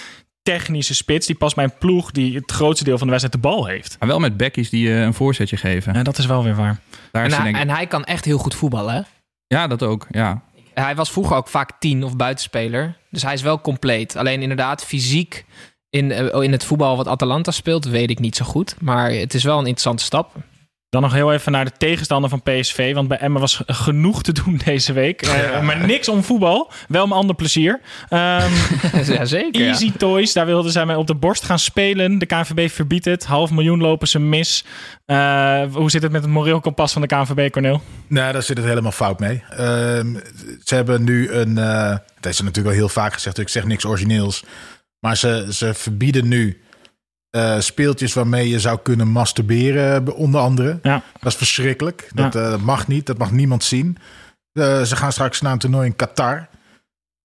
[0.43, 1.27] technische spits.
[1.27, 3.97] Die past bij een ploeg die het grootste deel van de wedstrijd de bal heeft.
[3.99, 5.95] Maar wel met bekkies die eh, een voorzetje geven.
[5.95, 6.81] Ja, dat is wel weer waar.
[7.13, 9.01] Daar En is hij, denk en hij kan echt heel goed voetballen, hè?
[9.47, 10.07] Ja, dat ook.
[10.11, 10.43] Ja.
[10.75, 12.97] Hij was vroeger ook vaak tien of buitenspeler.
[13.11, 14.17] Dus hij is wel compleet.
[14.17, 15.45] Alleen inderdaad, fysiek
[15.91, 18.75] in, eh, in het voetbal wat Atalanta speelt, weet ik niet zo goed.
[18.81, 20.35] Maar het is wel een interessante stap.
[20.93, 22.95] Dan nog heel even naar de tegenstander van PSV.
[22.95, 25.23] Want bij Emma was genoeg te doen deze week.
[25.23, 26.71] Eh, Maar niks om voetbal.
[26.89, 27.81] Wel om ander plezier.
[28.09, 28.51] Ehm,
[29.13, 29.61] ja, zeker.
[29.63, 29.67] ja.
[29.69, 32.19] Easy Toys, daar wilden zij mee op de borst gaan spelen.
[32.19, 33.25] De KNVB verbiedt het.
[33.25, 34.65] Half miljoen lopen ze mis.
[35.07, 37.83] Eh, hoe zit het met het moreel kompas van de KNVB, Corneel?
[38.07, 39.43] Nee, daar zit het helemaal fout mee.
[39.51, 40.15] Ehm,
[40.65, 41.59] ze hebben nu een.
[41.59, 44.45] eh het is natuurlijk al heel vaak gezegd, dus ik zeg niks origineels.
[45.01, 46.61] Maar ze, ze verbieden nu
[47.33, 50.79] eh, speeltjes waarmee je zou kunnen masturberen, onder andere.
[50.83, 51.03] Ja.
[51.21, 52.09] Dat is verschrikkelijk.
[52.15, 53.99] Dat, eh, mag niet, dat mag niemand zien.
[54.53, 56.49] Eh, ze gaan straks naar een toernooi in Qatar.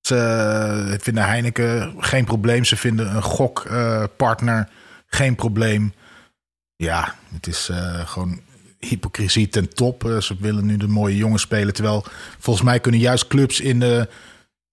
[0.02, 2.66] Ze eh, vinden Heineken geen probleem.
[2.66, 4.70] Ze vinden een gokpartner
[5.08, 5.94] geen probleem.
[6.76, 8.40] Ja, het is eh, gewoon
[8.80, 10.06] hypocrisie ten top.
[10.06, 11.74] Eh, ze willen nu de mooie jongens spelen.
[11.74, 12.06] Terwijl
[12.40, 14.10] volgens mij kunnen juist clubs in de.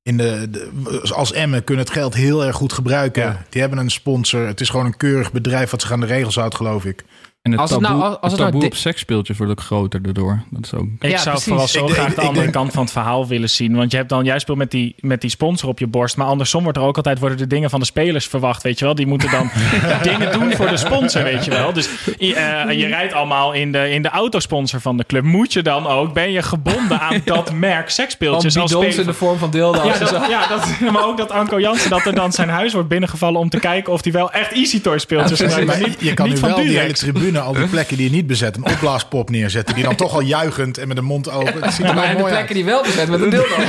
[0.04, 0.70] In de, de-
[1.14, 3.22] als Emmen kunnen het geld heel erg goed gebruiken.
[3.22, 3.44] Ja.
[3.48, 4.46] Die hebben een sponsor.
[4.46, 7.04] Het is gewoon een keurig bedrijf wat zich aan de regels houdt, geloof ik.
[7.44, 9.52] En het Als het taboe, nou- als het het nou taboe di- op seksspeeltjes wordt
[9.52, 10.42] ook groter daardoor.
[10.50, 10.86] Dat is ook...
[11.00, 11.44] Ik Ja, zou precies.
[11.44, 13.76] vooral zo Ik graag de ik andere kant van het verhaal willen zien.
[13.76, 16.16] Want je hebt dan, jij speelt met die, met die sponsor op je borst.
[16.16, 18.62] Maar andersom wordt er ook altijd worden de dingen van de spelers verwacht.
[18.62, 18.94] Weet je wel?
[18.94, 19.50] Die moeten dan
[20.12, 21.72] dingen doen voor de sponsor, weet je wel.
[21.72, 25.22] Dus je, eh, je rijdt allemaal in de, in de autosponsor van de club.
[25.24, 29.06] Moet je dan ook, ben je gebonden aan dat merk seksspeeltjes als bidons speler?
[29.06, 29.98] in de vorm van dildo's.
[29.98, 32.88] Ja, dat, ja dat, maar ook dat Anko Jansen dat er dan zijn huis wordt
[32.88, 35.66] binnengevallen om te kijken of hij wel echt Easy Toy speeltjes Ja, gebruikt.
[35.80, 37.00] Maar niet, je kan niet nu van wel die hele Durex.
[37.34, 39.74] Tribune, al die plekken die je niet bezet, een opblaaspop neerzetten.
[39.74, 41.62] Die dan toch al juichend en met de mond open.
[41.62, 42.52] Het ziet er maar wel en de plekken uit.
[42.54, 43.56] die wel bezet met een dildo.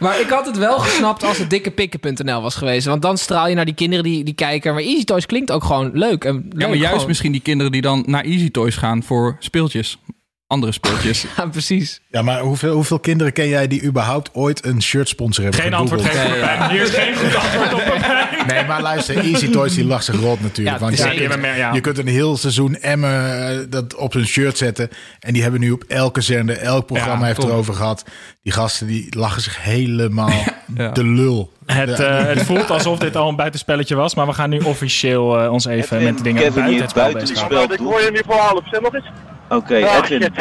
[0.00, 2.86] maar ik had het wel gesnapt als het dikkepikken.nl was geweest.
[2.86, 4.74] Want dan straal je naar die kinderen die, die kijken.
[4.74, 6.24] Maar Easy Toys klinkt ook gewoon leuk.
[6.24, 7.06] En leuk Ja, maar juist gewoon.
[7.06, 9.98] misschien die kinderen die dan naar Easy Toys gaan voor speeltjes.
[10.46, 11.24] Andere speeltjes.
[11.36, 12.00] Ja, precies.
[12.10, 15.74] Ja, maar hoeveel, hoeveel kinderen ken jij die überhaupt ooit een shirt sponsor hebben Geen
[15.74, 16.70] antwoord geven.
[16.70, 17.80] Hier is geen goed antwoord op.
[18.50, 20.76] Nee, maar luister, Easy Toys die lacht zich rot natuurlijk.
[20.78, 21.72] Ja, want je, kunt, hebben meer, ja.
[21.72, 24.88] je kunt een heel seizoen Emmen eh, dat op zijn shirt zetten.
[25.20, 27.48] En die hebben nu op elke zender, elk programma Ja, heeft top.
[27.48, 28.04] erover gehad.
[28.42, 30.90] Die gasten die lachen zich helemaal Ja.
[30.90, 31.52] de lul.
[31.66, 35.40] Het, eh, het voelt alsof dit al een buitenspelletje was, maar we gaan nu officieel
[35.40, 37.76] eh, ons even met de dingen Kevin buiten het spel buiten het bezighouden.
[37.76, 38.62] spel Ik hoor je niet voor half.
[38.70, 39.10] Zeg nog eens.
[39.48, 40.32] Oké, Edwin,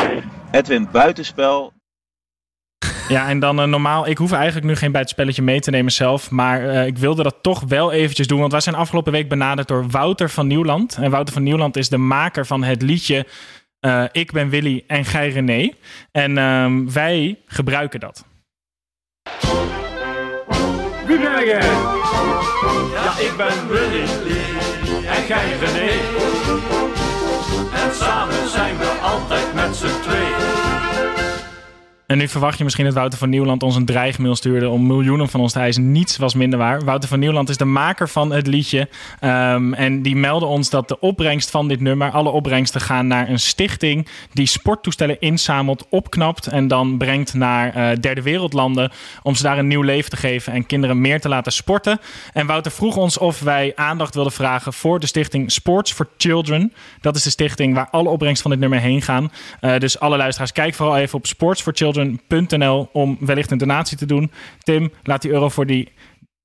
[0.52, 1.74] Edwin, buitenspel.
[3.10, 6.32] Ja, en dan eh, normaal, ik hoef eigenlijk nu geen buitenspelletje mee te nemen zelf,
[6.32, 9.68] maar eh, ik wilde dat toch wel eventjes doen, want wij zijn afgelopen week benaderd
[9.68, 10.98] door Wouter van Nieuwland.
[11.02, 13.26] En Wouter van Nieuwland is de maker van het liedje
[13.80, 15.72] eh, Ik ben Willy en gij René.
[16.12, 18.26] En ehm, wij gebruiken dat.
[21.06, 21.70] Wie ben jij?
[22.94, 24.04] Ja, ik ben Willy.
[25.08, 25.92] En jij René.
[27.84, 30.59] En samen zijn we altijd met z'n tweeën.
[32.10, 35.30] En nu verwacht je misschien dat Wouter van Nieuwland ons een dreigmail stuurde om miljoenen
[35.30, 35.92] van ons te eisen.
[35.92, 36.84] Niets was minder waar.
[36.84, 38.90] Wouter van Nieuwland is de maker van het liedje.
[39.20, 43.30] Ehm, en die meldde ons dat de opbrengst van dit nummer, alle opbrengsten gaan naar
[43.30, 48.92] een stichting die sporttoestellen inzamelt, opknapt en dan brengt naar eh, derde wereldlanden
[49.24, 52.00] om ze daar een nieuw leven te geven en kinderen meer te laten sporten.
[52.34, 56.74] En Wouter vroeg ons of wij aandacht wilden vragen voor de stichting Sports for Children.
[57.02, 59.32] Dat is de stichting waar alle opbrengsten van dit nummer heen gaan.
[59.60, 61.28] Eh, dus alle luisteraars, kijk vooral even op
[62.00, 64.32] sportsforchildren.nl om wellicht een donatie te doen.
[64.64, 65.92] Tim, laat die euro voor die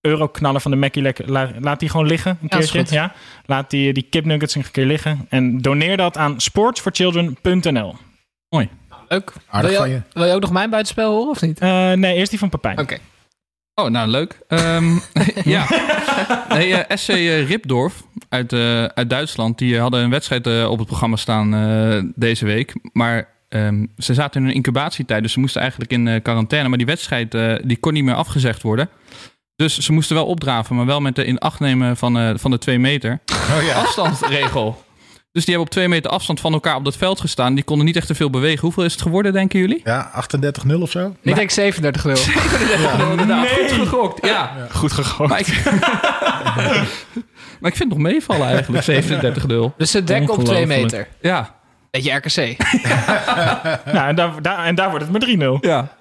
[0.01, 2.79] euroknaller van de Mackie lekker, la- laat die gewoon liggen een Ja, keertje.
[2.79, 2.91] goed.
[2.91, 3.13] Ja,
[3.47, 7.95] laat die, die kipnuggets een keer liggen en doneer dat aan sportsforchildren.nl.
[8.49, 8.69] Mooi.
[9.09, 9.33] Leuk.
[9.49, 10.03] Aardig wil, van je, je.
[10.13, 11.59] wil je ook nog mijn buitenspel horen of niet?
[11.59, 12.79] Eh, nee, eerst die van Pepijn.
[12.79, 12.99] Oké.
[13.75, 14.39] Oh, nou leuk.
[14.49, 14.85] Ehm,
[15.55, 15.67] ja.
[16.49, 20.79] Nee, eh, SC eh, Ripdorf uit, eh, uit Duitsland, die hadden een wedstrijd eh, op
[20.79, 22.75] het programma staan eh, deze week.
[22.93, 26.69] Maar ehm, ze zaten in een incubatietijd, dus ze moesten eigenlijk in eh, quarantaine.
[26.69, 28.89] Maar die wedstrijd eh, die kon niet meer afgezegd worden.
[29.57, 32.51] Dus ze moesten wel opdraven, maar wel met de in acht nemen van, eh, van
[32.51, 33.21] de twee meter
[33.75, 34.83] afstandsregel.
[35.33, 37.55] Dus die hebben op twee meter afstand van elkaar op dat veld gestaan.
[37.55, 38.61] Die konden niet echt te veel bewegen.
[38.61, 39.81] Hoeveel is het geworden, denken jullie?
[39.85, 40.25] Ja,
[40.67, 41.17] 38-0 of zo.
[41.23, 42.15] Ik denk 37 0
[43.11, 43.49] inderdaad.
[43.49, 44.27] Goed gegokt.
[44.27, 44.67] Ja.
[44.71, 45.31] Goed gegokt.
[45.31, 45.47] Maar ik,
[47.61, 48.85] maar ik vind het nog meevallen eigenlijk,
[49.73, 49.77] 37-0.
[49.77, 50.67] Dus ze dekken op 2 Ongelooflijk.
[50.83, 51.09] meter.
[51.21, 51.55] Ja.
[51.95, 52.57] Beetje RKC.
[53.93, 55.61] Nou, en daar, daar, en daar wordt het maar 3-0.
[55.61, 55.97] Ja.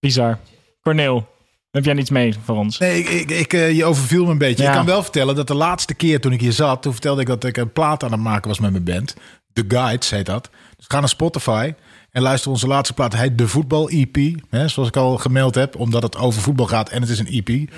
[0.00, 0.38] Bizar.
[0.80, 1.28] Corneel,
[1.70, 2.78] heb jij niets mee voor ons?
[2.78, 4.62] Nee, ik, ik, ik, eh, je overviel me een beetje.
[4.62, 4.68] Ja.
[4.68, 6.82] Ik kan wel vertellen dat de laatste keer toen ik hier zat...
[6.82, 9.14] toen vertelde ik dat ik een plaat aan het maken was met mijn band.
[9.52, 10.50] The Guides heet dat.
[10.76, 11.74] Dus ga naar Spotify
[12.10, 13.12] en luister onze laatste plaat.
[13.12, 14.16] Hij heet De Voetbal EP.
[14.50, 17.44] Hè, zoals ik al gemeld heb, omdat het over voetbal gaat en het is een
[17.44, 17.70] EP.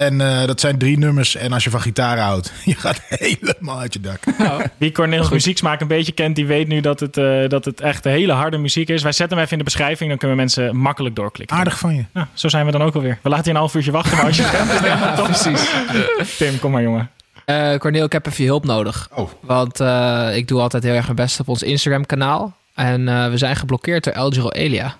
[0.00, 1.36] En eh, dat zijn drie nummers.
[1.36, 4.20] En als je van gitaar houdt, je gaat helemaal uit je dak.
[4.76, 8.04] Wie Corneels muzieksmaak een beetje kent, die weet nu dat het, eh, dat het echt
[8.04, 9.02] hele harde muziek is.
[9.02, 11.56] Wij zetten hem even in de beschrijving, dan kunnen mensen makkelijk doorklikken.
[11.56, 12.04] Aardig van je.
[12.12, 13.18] Nou, zo zijn we dan ook alweer.
[13.22, 15.26] We laten je een half uurtje wachten, maar als je bent, ja, toch?
[15.26, 15.70] Precies.
[16.36, 17.10] Tim, kom maar jongen.
[17.44, 19.08] Eh Cornel, ik heb even je hulp nodig.
[19.14, 19.30] Oh.
[19.40, 22.56] Want eh, ik doe altijd heel erg mijn best op ons Instagram-kanaal.
[22.74, 24.96] En eh, we zijn geblokkeerd door El Giro Elia.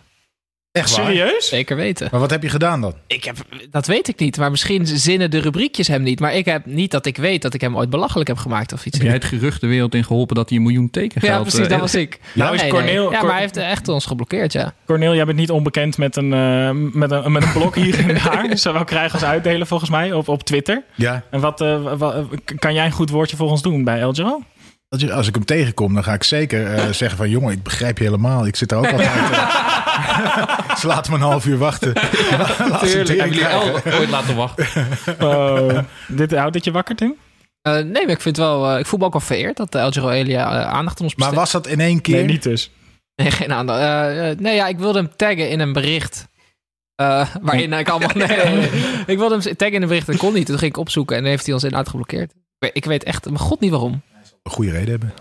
[0.73, 1.07] Echt waar?
[1.07, 1.49] Serieus?
[1.49, 2.09] Zeker weten.
[2.11, 2.95] Maar wat heb je gedaan dan?
[3.07, 3.37] Ik heb,
[3.71, 4.37] dat weet ik niet.
[4.39, 6.21] Maar misschien zinnen de rubriekjes hem niet.
[6.21, 8.87] Maar ik heb niet dat ik weet dat ik hem ooit belachelijk heb gemaakt of
[8.87, 8.97] iets.
[8.97, 11.33] Heb jij het gerucht de wereld in geholpen dat hij een miljoen tekengeld...
[11.33, 12.21] Ja, precies, eh, dat was ik.
[12.35, 13.11] Nou is Nee, Corneel- nee.
[13.13, 14.75] Ja, Cor- maar hij heeft echt ons geblokkeerd, ja.
[14.87, 18.15] Corneel, jij bent niet onbekend met een, eh, met een, met een blok hier en
[18.25, 18.59] daar.
[18.59, 20.83] Zowel krijgen als uitdelen volgens mij op, op Twitter.
[20.95, 21.23] Ja.
[21.31, 22.21] En wat, eh,
[22.59, 24.29] kan jij een goed woordje voor ons doen bij El Giro?
[24.29, 24.45] Dat je-
[24.91, 27.31] Als ik hem tegenkom, dan ga ik zeker eh, zeggen van...
[27.31, 28.47] jongen, ik begrijp je helemaal.
[28.47, 29.09] Ik zit daar ook altijd.
[29.09, 30.77] eh.
[30.77, 31.93] Ze laten me een half uur wachten.
[32.71, 33.45] Laat Tuurlijk, hebben jullie.
[33.47, 34.67] El ooit laten wachten?
[35.29, 37.15] Oh, dit houdt dit je wakker, Tim?
[37.63, 38.71] Eh, nee, maar ik vind wel...
[38.73, 41.31] eh, ik voel me ook wel vereerd dat El Giro Elia aandacht aan ons Maar
[41.31, 41.35] besteedt.
[41.35, 42.15] was dat in één keer?
[42.15, 42.71] Nee, niet dus.
[43.15, 44.41] Nee, geen aandacht.
[44.41, 46.27] Nee, ja, ik wilde hem taggen in een bericht.
[46.95, 48.11] Eh, waarin ik allemaal...
[48.15, 48.71] Nee, nee, nee.
[49.07, 50.47] Ik wilde hem taggen in een bericht, dat kon niet.
[50.47, 52.31] Toen ging ik opzoeken en heeft hij ons inderdaad geblokkeerd.
[52.33, 54.03] Ik weet- Ik weet echt, mijn god niet waarom.
[54.43, 55.13] Een goede reden hebben.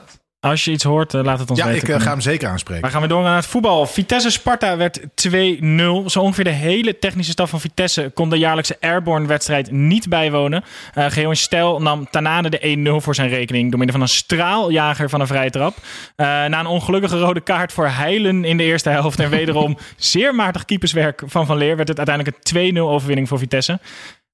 [0.42, 1.90] Als je iets hoort, eh, laat het ons Ja, weten.
[1.90, 2.82] ik eh, ga hem zeker aanspreken.
[2.82, 3.86] Maar gaan we door naar het voetbal.
[3.86, 6.10] Vitesse-Sparta werd 2-0.
[6.10, 10.64] Zo ongeveer de hele technische staf van Vitesse kon de jaarlijkse Airborne-wedstrijd niet bijwonen.
[10.98, 15.10] Uh, Geon Stel nam Tanane de 1-0 voor zijn rekening door middel van een straaljager
[15.10, 15.76] van een vrije trap.
[15.78, 20.36] Uh, na een ongelukkige rode kaart voor Heilen in de eerste helft en wederom zeer
[20.36, 23.80] matig keeperswerk van Van Leer werd het uiteindelijk een 2-0 overwinning voor Vitesse.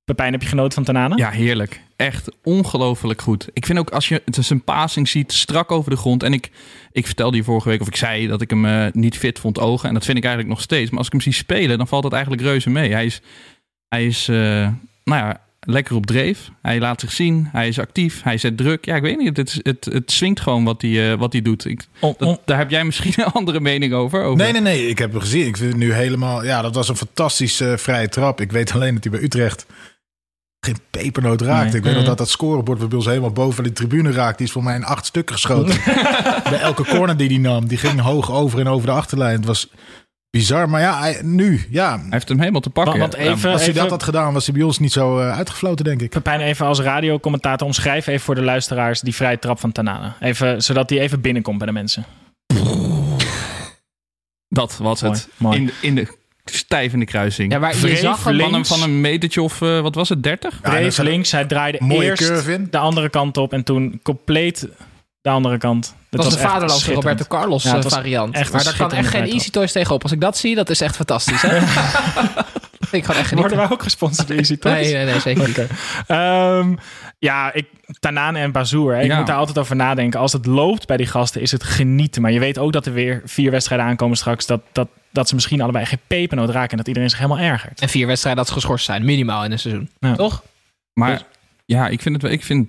[0.03, 1.17] Pepijn, heb je genoten van Tanane?
[1.17, 1.81] Ja, heerlijk.
[1.95, 3.47] Echt ongelooflijk goed.
[3.53, 6.23] Ik vind ook als je het zijn passing ziet, strak over de grond.
[6.23, 6.49] En ik,
[6.91, 9.59] ik vertelde je vorige week, of ik zei dat ik hem eh, niet fit vond
[9.59, 9.87] ogen.
[9.87, 10.89] En dat vind ik eigenlijk nog steeds.
[10.89, 12.91] Maar als ik hem zie spelen, dan valt dat eigenlijk reuze mee.
[12.91, 13.21] Hij is,
[13.89, 14.35] hij is eh,
[15.03, 16.49] nou ja, lekker op dreef.
[16.61, 17.49] Hij laat zich zien.
[17.51, 18.23] Hij is actief.
[18.23, 18.85] Hij zet druk.
[18.85, 19.37] Ja, ik weet niet.
[19.37, 21.65] Het, is- het, het swingt gewoon wat hij, eh, wat hij doet.
[21.65, 21.81] Ik,
[22.17, 24.23] dat- daar heb jij misschien een andere mening over.
[24.23, 24.43] over.
[24.43, 24.87] Nee, nee, nee.
[24.87, 25.45] Ik heb hem gezien.
[25.47, 26.43] Ik vind het nu helemaal...
[26.45, 28.41] Ja, dat was een fantastische vrije trap.
[28.41, 29.65] Ik weet alleen dat hij bij Utrecht
[30.65, 31.67] geen pepernoot raakt.
[31.67, 31.75] Nee.
[31.75, 34.37] Ik weet nog dat dat scorebord bij ons helemaal boven die tribune raakt.
[34.37, 35.77] Die is voor mij in acht stukken geschoten.
[36.51, 37.67] bij elke corner die hij nam.
[37.67, 39.35] Die ging hoog over en over de achterlijn.
[39.35, 39.69] Het was
[40.29, 40.69] bizar.
[40.69, 41.91] Maar ja, hij- nu, ja.
[41.99, 42.99] Hij heeft hem helemaal te pakken.
[42.99, 45.19] Want- want even- als hij even- dat had gedaan, was hij bij ons niet zo
[45.19, 46.09] eh, uitgefloten, denk ik.
[46.09, 50.11] Pepijn, even als radiocommentator omschrijf even voor de luisteraars die vrije trap van Tanane.
[50.19, 52.05] Even, zodat die even binnenkomt bij de mensen.
[54.47, 55.27] Dat was het.
[55.37, 55.71] mooi.
[55.81, 57.51] In, de- in de stijvende kruising.
[57.51, 58.69] Ja, maar je zag hem van, een, links.
[58.69, 60.59] van een metertje of, eh, wat was het, 30?
[60.61, 62.67] Dreef links, hij draaide mooie eerst curve in.
[62.71, 64.67] de andere kant op en toen compleet
[65.21, 65.95] de andere kant.
[66.09, 66.93] Dat was echt een vaderlandse.
[66.93, 68.51] Roberto Carlos Ja, eh, was variant.
[68.51, 70.03] maar daar kan echt geen Easy Toys tegenop.
[70.03, 71.41] Als ik dat zie, dat is echt fantastisch.
[71.41, 71.59] Hè?
[72.93, 73.37] ik gewoon echt genieten.
[73.51, 74.73] Worden wij ook gesponsord door Easy Toys?
[74.73, 75.57] Nee, nee, nee, zeker niet.
[75.59, 75.67] Oké.
[76.07, 76.75] Ehm,
[77.19, 77.65] ja, ik,
[77.99, 78.93] Tanane en Bazoer.
[78.95, 79.01] hè.
[79.01, 79.17] Ik Ja.
[79.17, 80.19] moet daar altijd over nadenken.
[80.19, 82.21] Als het loopt bij die gasten, is het genieten.
[82.21, 84.45] Maar je weet ook dat er weer vier wedstrijden aankomen straks.
[84.45, 86.71] Dat, dat, dat ze misschien allebei geen pepernoot raken.
[86.71, 87.81] En dat iedereen zich helemaal ergert.
[87.81, 89.89] En vier wedstrijden dat ze geschorst zijn, minimaal in een seizoen.
[89.99, 90.15] Ja.
[90.15, 90.43] Toch?
[90.93, 91.21] Maar
[91.65, 92.67] ja, ik vind, het, wel- ik vind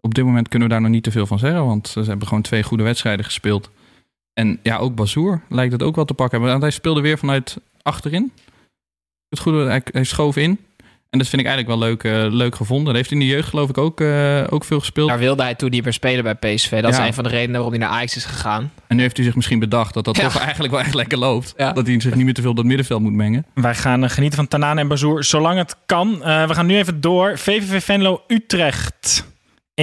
[0.00, 1.66] op dit moment kunnen we daar nog niet te veel van zeggen.
[1.66, 3.70] Want ze hebben gewoon twee goede wedstrijden gespeeld.
[4.32, 6.40] En ja, ook Bazoer lijkt het ook wel te pakken.
[6.40, 8.32] Want hij speelde weer vanuit achterin.
[9.34, 10.58] Het goede, hij, hij schoof in.
[11.10, 12.84] En dat vind ik eigenlijk wel leuk, eh, leuk gevonden.
[12.86, 15.08] Dat heeft hij in de jeugd geloof ik ook, eh, ook veel gespeeld.
[15.08, 16.70] Daar wilde hij toen niet meer spelen bij PSV.
[16.82, 17.00] Dat Ja.
[17.00, 18.72] is een van de redenen waarom hij naar Ajax is gegaan.
[18.86, 20.22] En nu heeft hij zich misschien bedacht dat dat Ja.
[20.22, 21.54] toch eigenlijk wel echt lekker loopt.
[21.56, 21.72] Ja.
[21.72, 23.46] Dat hij zich niet meer te veel op dat middenveld moet mengen.
[23.54, 26.22] Wij gaan eh, genieten van Tanane en Bazoer zolang het kan.
[26.24, 27.38] Eh, we gaan nu even door.
[27.38, 29.32] VVV Venlo Utrecht.
[29.74, 29.82] 1-1.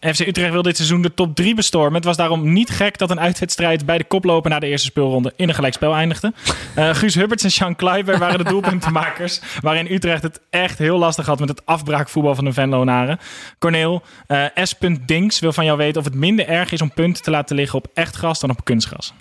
[0.00, 1.94] FC Utrecht wil dit seizoen de top 3 bestormen.
[1.94, 5.32] Het was daarom niet gek dat een uitwedstrijd bij de koploper na de eerste speelronde
[5.36, 6.32] in een gelijkspel eindigde.
[6.78, 9.40] Uh, Guus Hubberts en Sean Kleiber waren de doelpuntenmakers.
[9.60, 13.18] waarin Utrecht het echt heel lastig had met het afbraakvoetbal van de Venlonaren.
[13.58, 14.74] Corneel, uh, S.
[15.06, 17.78] Dinks wil van jou weten of het minder erg is om punten te laten liggen
[17.78, 19.14] op echt gras dan op kunstgras.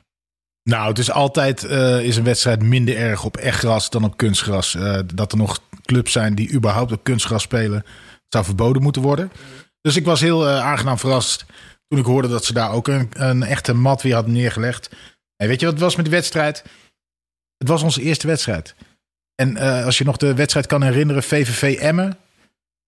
[0.63, 4.17] Nou, het is altijd uh, is een wedstrijd minder erg op echt gras dan op
[4.17, 4.75] kunstgras.
[4.75, 7.85] Uh, dat er nog clubs zijn die überhaupt op kunstgras spelen,
[8.29, 9.31] zou verboden moeten worden.
[9.81, 11.45] Dus ik was heel uh, aangenaam verrast
[11.87, 14.89] toen ik hoorde dat ze daar ook een, een echte mat weer hadden neergelegd.
[15.35, 16.63] En weet je wat het was met die wedstrijd?
[17.57, 18.75] Het was onze eerste wedstrijd.
[19.35, 22.17] En als je nog de wedstrijd kan herinneren, VVV Emmen.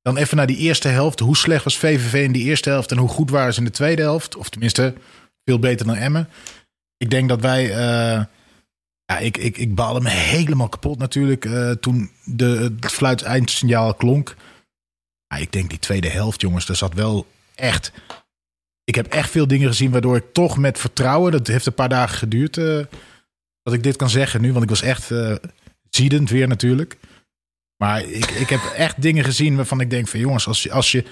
[0.01, 1.19] Dan even naar die eerste helft.
[1.19, 3.71] Hoe slecht was VVV in die eerste helft en hoe goed waren ze in de
[3.71, 4.35] tweede helft?
[4.35, 4.93] Of tenminste,
[5.45, 6.29] veel beter dan Emmen.
[6.97, 7.69] Ik denk dat wij.
[7.69, 8.23] Uh,
[9.05, 11.49] ja, ik, ik, ik baalde me helemaal kapot natuurlijk.
[11.79, 14.35] Toen de, het fluit eindsignaal klonk.
[15.31, 16.69] Ja, ik denk die tweede helft, jongens.
[16.69, 17.91] Er zat wel echt.
[18.83, 21.31] Ik heb echt veel dingen gezien waardoor ik toch met vertrouwen.
[21.31, 22.57] Dat heeft een paar dagen geduurd.
[22.57, 22.85] Uh,
[23.63, 24.51] dat ik dit kan zeggen nu.
[24.51, 25.11] Want ik was echt
[25.89, 26.97] ziedend weer natuurlijk.
[27.81, 30.91] Maar ik, ik heb echt dingen gezien waarvan ik denk van jongens, als je, als
[30.91, 31.03] je,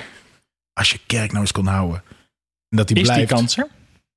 [0.74, 2.04] als je kerk nou eens kon houden.
[2.70, 3.28] En dat die Is blijft.
[3.28, 3.68] die kans er?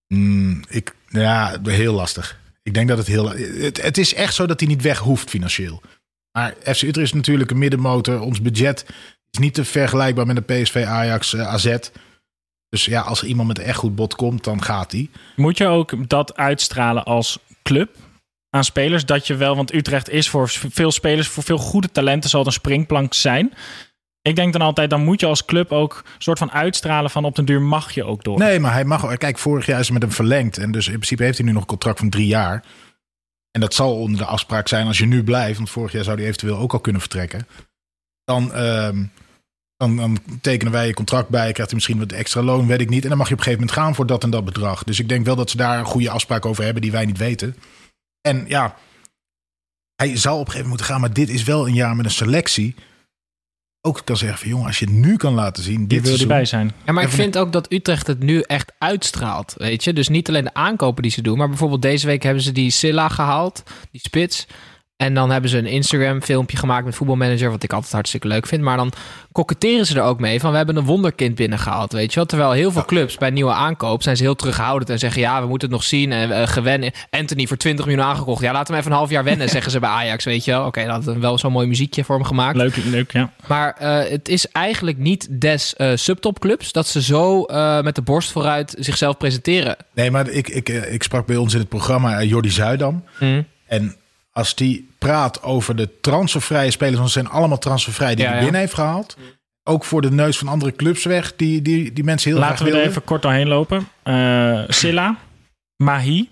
[0.07, 2.41] Mm, ik, ja, heel lastig.
[2.63, 3.31] Ik denk dat het heel.
[3.31, 5.83] Het, het is echt zo dat hij niet weg hoeft financieel.
[6.33, 8.21] Maar FC Utrecht is natuurlijk een middenmotor.
[8.21, 8.87] Ons budget
[9.33, 11.77] is niet te vergelijkbaar met de PSV, Ajax, uh, AZ.
[12.69, 15.11] Dus ja, als er iemand met een echt goed bod komt, dan gaat hij.
[15.37, 17.97] Moet je ook dat uitstralen als club
[18.51, 19.05] aan spelers?
[19.05, 22.49] Dat je wel, want Utrecht is voor veel spelers, voor veel goede talenten, zal het
[22.49, 23.53] een springplank zijn.
[24.23, 27.25] Ik denk dan altijd, dan moet je als club ook een soort van uitstralen van
[27.25, 28.39] op den duur mag je ook door.
[28.39, 29.17] Nee, maar hij mag.
[29.17, 30.59] Kijk, vorig jaar is hij met hem verlengd.
[30.59, 32.65] En dus in principe heeft hij nu nog een contract van drie jaar.
[33.51, 35.57] En dat zal onder de afspraak zijn als je nu blijft.
[35.57, 37.47] Want vorig jaar zou hij eventueel ook al kunnen vertrekken.
[38.25, 39.13] Dan, um,
[39.77, 41.53] dan, dan tekenen wij je contract bij.
[41.53, 43.03] Krijgt hij misschien wat extra loon, weet ik niet.
[43.03, 44.85] En dan mag je op een gegeven moment gaan voor dat en dat bedrag.
[44.85, 47.19] Dus ik denk wel dat ze daar een goede afspraak over hebben die wij niet
[47.19, 47.57] weten.
[48.21, 48.77] En ja,
[49.95, 51.01] hij zou op een gegeven moment moeten gaan.
[51.01, 52.75] Maar dit is wel een jaar met een selectie
[53.85, 56.45] ook kan zeggen van jongen, als je het nu kan laten zien, dit wil erbij
[56.45, 56.73] zijn.
[56.85, 59.93] Ja, maar ik vind ook dat Utrecht het nu echt uitstraalt, weet je.
[59.93, 62.71] Dus niet alleen de aankopen die ze doen, maar bijvoorbeeld deze week hebben ze die
[62.71, 64.47] Silla gehaald, die spits.
[65.03, 68.47] En dan hebben ze een Instagram filmpje gemaakt met voetbalmanager, wat ik altijd hartstikke leuk
[68.47, 68.63] vind.
[68.63, 68.93] Maar dan
[69.33, 72.27] koketteren ze er ook mee van we hebben een wonderkind binnengehaald, weet je wel.
[72.27, 75.49] Terwijl heel veel clubs bij nieuwe aankoop zijn ze heel terughoudend en zeggen ja, we
[75.49, 76.13] moeten het nog zien.
[76.13, 76.93] En uh, gewennen.
[77.11, 78.43] Anthony voor 20 miljoen aangekocht.
[78.43, 80.61] Ja, laten we even een half jaar wennen, zeggen ze bij Ajax, weet je wel.
[80.61, 82.57] Oké, okay, dan hadden wel zo'n mooi muziekje voor hem gemaakt.
[82.57, 83.33] Leuk, leuk, ja.
[83.47, 87.47] Maar uh, het is eigenlijk niet des uh, subtopclubs dat ze zo
[87.83, 89.77] met de borst vooruit zichzelf presenteren.
[89.93, 93.05] Nee, maar ik, ik, ik sprak bij ons in het programma Jordi Zuidam.
[93.19, 93.47] Mm.
[93.67, 93.97] En
[94.33, 98.41] als die praat over de transfervrije spelers, want ze zijn allemaal transfervrij die ja, hij
[98.43, 99.17] binnen heeft gehaald.
[99.65, 102.69] Ook voor de neus van andere clubs weg, die, die, die mensen heel Laten graag
[102.69, 103.89] we er even kort doorheen lopen.
[104.05, 105.17] Uh, Silla,
[105.77, 106.29] Mahi,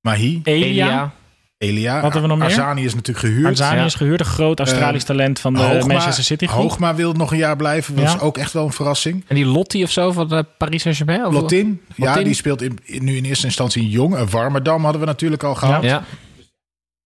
[0.00, 1.12] Mahi, Elia.
[1.58, 1.92] Elia.
[1.94, 2.46] Wat hebben we nog meer?
[2.46, 3.46] Arzani is natuurlijk gehuurd.
[3.46, 3.84] Arzani ja.
[3.84, 6.62] is gehuurd, een groot Australisch uh, talent van de Hoogma, Manchester City groep.
[6.62, 8.14] Hoogma wil nog een jaar blijven, dat Ja.
[8.14, 9.24] is ook echt wel een verrassing.
[9.26, 11.26] En die Lotti of zo van de Paris Saint-Germain?
[11.26, 14.14] of- Lotin, ja, die speelt in, in- nu in eerste instantie in Jong.
[14.16, 15.82] Een Warmerdam hadden we natuurlijk al gehad.
[15.82, 16.04] Ja.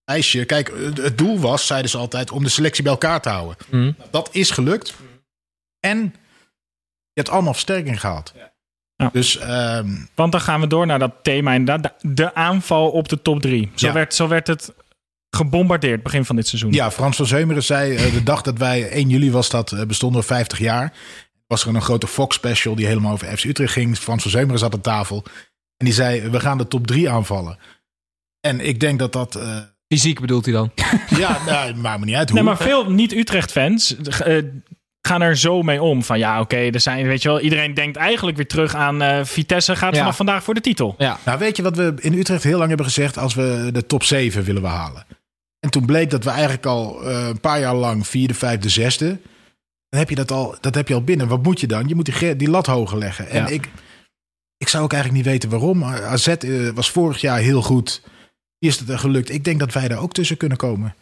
[0.05, 0.45] IJsje.
[0.45, 3.55] Kijk, het- doel was, zeiden ze altijd, om de selectie bij elkaar te houden.
[3.69, 3.91] Mhm.
[4.11, 4.93] Dat is gelukt.
[5.79, 5.99] En
[7.13, 8.33] je hebt allemaal versterking gehaald.
[8.97, 9.09] Ja.
[9.13, 11.93] Dus ehm, Want dan gaan we door naar dat thema inderdaad.
[12.01, 13.71] De, de aanval op de top 3.
[13.75, 13.93] Zo, Ja.
[13.93, 14.73] werd, zo werd het
[15.29, 16.71] gebombardeerd begin van dit seizoen.
[16.73, 19.83] ja, Frans van Zeumeren zei, eh, de dag dat wij, 1 juli was dat, eh,
[19.85, 20.93] bestonden we 50 jaar.
[21.47, 23.97] Was er een grote Fox special die helemaal over FC Utrecht ging.
[23.97, 25.23] Frans van Zeumeren zat aan tafel.
[25.77, 27.57] En die zei, we gaan de top 3 aanvallen.
[28.39, 29.35] En ik denk dat dat...
[29.35, 30.71] eh, Fysiek bedoelt hij dan?
[31.17, 32.37] ja, nou, maakt me niet uit hoe.
[32.37, 34.43] Nee, maar veel niet-Utrecht-fans eh,
[35.01, 36.03] gaan er zo mee om.
[36.03, 39.23] Van ja, oké, er zijn, weet je wel, iedereen denkt eigenlijk weer terug aan eh,
[39.23, 39.99] Vitesse gaat Ja.
[39.99, 40.95] vanaf vandaag voor de titel.
[40.97, 41.19] Ja.
[41.25, 44.03] Nou, weet je wat we in Utrecht heel lang hebben gezegd als we de top
[44.03, 45.05] 7 willen we halen?
[45.59, 49.07] En toen bleek dat we eigenlijk al eh, een paar jaar lang vierde, vijfde, zesde.
[49.89, 51.27] Dan heb je dat al, dat heb je al binnen.
[51.27, 51.87] Wat moet je dan?
[51.87, 53.29] Je moet die, lat hoger leggen.
[53.29, 53.47] En Ja.
[53.47, 53.69] ik,
[54.57, 55.83] ik zou ook eigenlijk niet weten waarom.
[55.83, 58.01] AZ eh, was vorig jaar heel goed.
[58.65, 59.29] Hier is het er gelukt.
[59.31, 60.95] Ik denk dat wij daar ook tussen kunnen komen.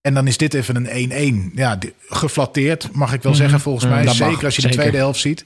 [0.00, 1.10] En dan is dit even een
[1.50, 1.52] 1-1.
[1.54, 3.40] Ja, geflatteerd, mag ik wel Mhm.
[3.40, 4.04] zeggen, volgens Mm, mij.
[4.04, 5.44] mag, Zeker als je de tweede helft ziet.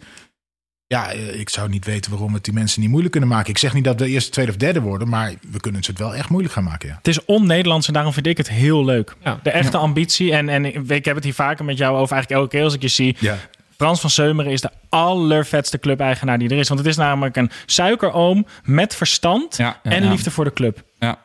[0.87, 3.51] Ja, eh, ik zou niet weten waarom het die mensen niet moeilijk kunnen maken.
[3.51, 6.01] Ik zeg niet dat we eerst tweede of derde worden, maar we kunnen ze het
[6.01, 6.88] wel echt moeilijk gaan maken.
[6.88, 6.95] Ja.
[6.97, 9.14] Het is on-Nederlands en daarom vind ik het heel leuk.
[9.25, 9.40] Ja.
[9.43, 10.33] De echte ambitie.
[10.33, 12.83] En, en ik heb het hier vaker met jou over eigenlijk elke keer als ik
[12.83, 13.17] je zie.
[13.21, 13.38] Ja.
[13.77, 16.69] Frans van Seumeren is de allervetste clubeigenaar die er is.
[16.69, 20.11] Want het is namelijk een suikeroom met verstand en ja.
[20.11, 20.83] liefde voor de club.
[20.99, 21.24] Ja.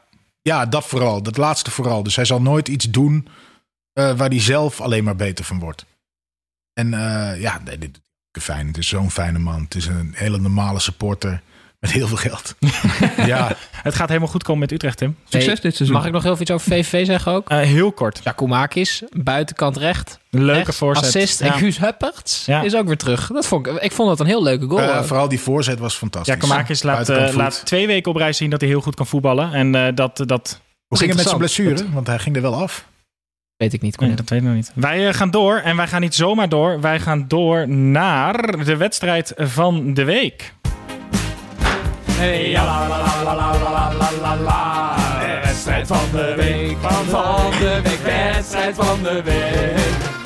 [0.50, 1.24] Ja, dat vooral.
[1.24, 2.04] Dat laatste vooral.
[2.04, 3.28] Dus hij zal nooit iets doen
[3.94, 5.86] eh, waar hij zelf alleen maar beter van wordt.
[6.74, 8.68] En eh, ja, nee, dit, fijn.
[8.68, 9.64] Het is zo'n fijne man.
[9.64, 11.42] Het is een hele normale supporter
[11.80, 12.56] met heel veel geld.
[13.32, 15.16] ja, Het gaat helemaal goed komen met Utrecht, Tim.
[15.24, 15.98] Succes Hey, dit seizoen.
[15.98, 17.50] Mag ik nog heel veel iets over VVV zeggen ook?
[17.50, 18.20] Eh, heel kort.
[18.24, 20.20] Jakumakis, buitenkant recht.
[20.30, 21.04] Leuke rechts, voorzet.
[21.06, 21.40] Assist.
[21.40, 21.46] Ja.
[21.46, 22.62] En Guus Hupperts Ja.
[22.62, 23.28] is ook weer terug.
[23.28, 24.82] Dat vond ik, ik vond dat een heel leuke goal.
[24.82, 26.34] eh, vooral die voorzet was fantastisch.
[26.34, 29.08] Ja, Kamakis laat, eh, laat twee weken op rij zien dat hij heel goed kan
[29.08, 29.54] voetballen.
[29.54, 30.62] En eh, dat, dat...
[30.88, 31.86] Hoe ging het met zijn blessure?
[31.94, 32.86] Want hij ging er wel af.
[33.58, 34.00] Weet ik niet.
[34.00, 34.72] Nee, dat weet ik nog niet.
[34.76, 35.58] Wij gaan door.
[35.58, 36.82] En wij gaan niet zomaar door.
[36.82, 40.54] Wij gaan door naar de wedstrijd van de week.
[42.20, 44.96] Hey, ja, la, la, la, la, la, la, la, la, la.
[45.20, 50.18] De wedstrijd van de week, van, van de week, wedstrijd van de week.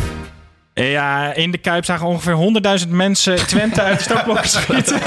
[0.73, 5.01] Ja, in de Kuip zagen ongeveer 100.000 mensen Twente uit de startblokken schieten.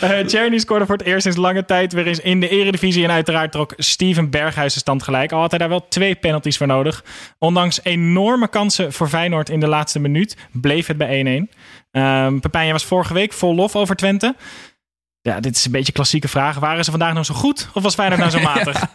[0.00, 3.04] Eh Czerny scoorde voor het eerst sinds lange tijd weer eens in de eredivisie.
[3.04, 5.32] En uiteraard trok Steven Berghuis de stand gelijk.
[5.32, 7.04] Al had hij daar wel twee penalties voor nodig.
[7.38, 11.56] Ondanks enorme kansen voor Feyenoord in de laatste minuut bleef het bij 1-1.
[11.90, 14.34] Ehm Pepijn, jij was vorige week vol lof over Twente.
[15.22, 16.58] Ja, dit is een beetje een klassieke vraag.
[16.58, 18.86] Waren ze vandaag nou zo goed of was Feyenoord nou zo matig?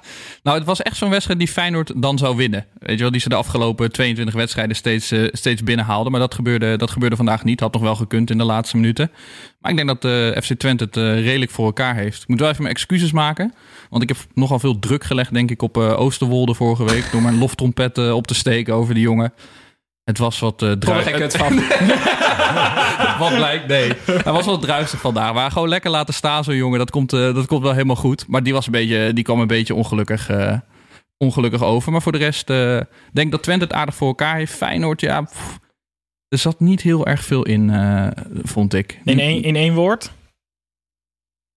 [0.43, 2.65] Nou, het was echt zo'n wedstrijd die Feyenoord dan zou winnen.
[2.79, 6.11] Weet je wel, die ze de afgelopen 22 wedstrijden steeds, eh, steeds binnenhaalden.
[6.11, 7.59] Maar dat gebeurde, dat gebeurde vandaag niet.
[7.59, 9.11] Had nog wel gekund in de laatste minuten.
[9.65, 12.21] Maar ik denk dat de FC Twente het eh, redelijk voor elkaar heeft.
[12.21, 13.53] Ik moet wel even mijn excuses maken.
[13.89, 17.11] Want ik heb nogal veel druk gelegd, denk ik, op eh, Oosterwolde vorige week.
[17.11, 19.33] Door mijn loftrompet eh, op te steken over die jongen.
[20.05, 21.55] Het was wat uh, het van.
[23.25, 23.91] wat blijkt, nee.
[24.05, 25.33] Hij was wat druistig vandaag.
[25.33, 26.79] Maar gewoon lekker laten staan, zo'n jongen.
[26.79, 28.27] Dat komt, eh, dat komt wel helemaal goed.
[28.27, 30.57] Maar die, was een beetje, die kwam een beetje ongelukkig, eh,
[31.17, 31.91] ongelukkig over.
[31.91, 32.79] Maar voor de rest, eh
[33.13, 34.53] denk dat Twente het aardig voor elkaar heeft.
[34.53, 35.21] Feyenoord, ja...
[35.21, 35.59] pff,
[36.27, 38.07] er zat niet heel erg veel in, eh,
[38.43, 38.99] vond ik.
[39.03, 40.11] In één, in één woord?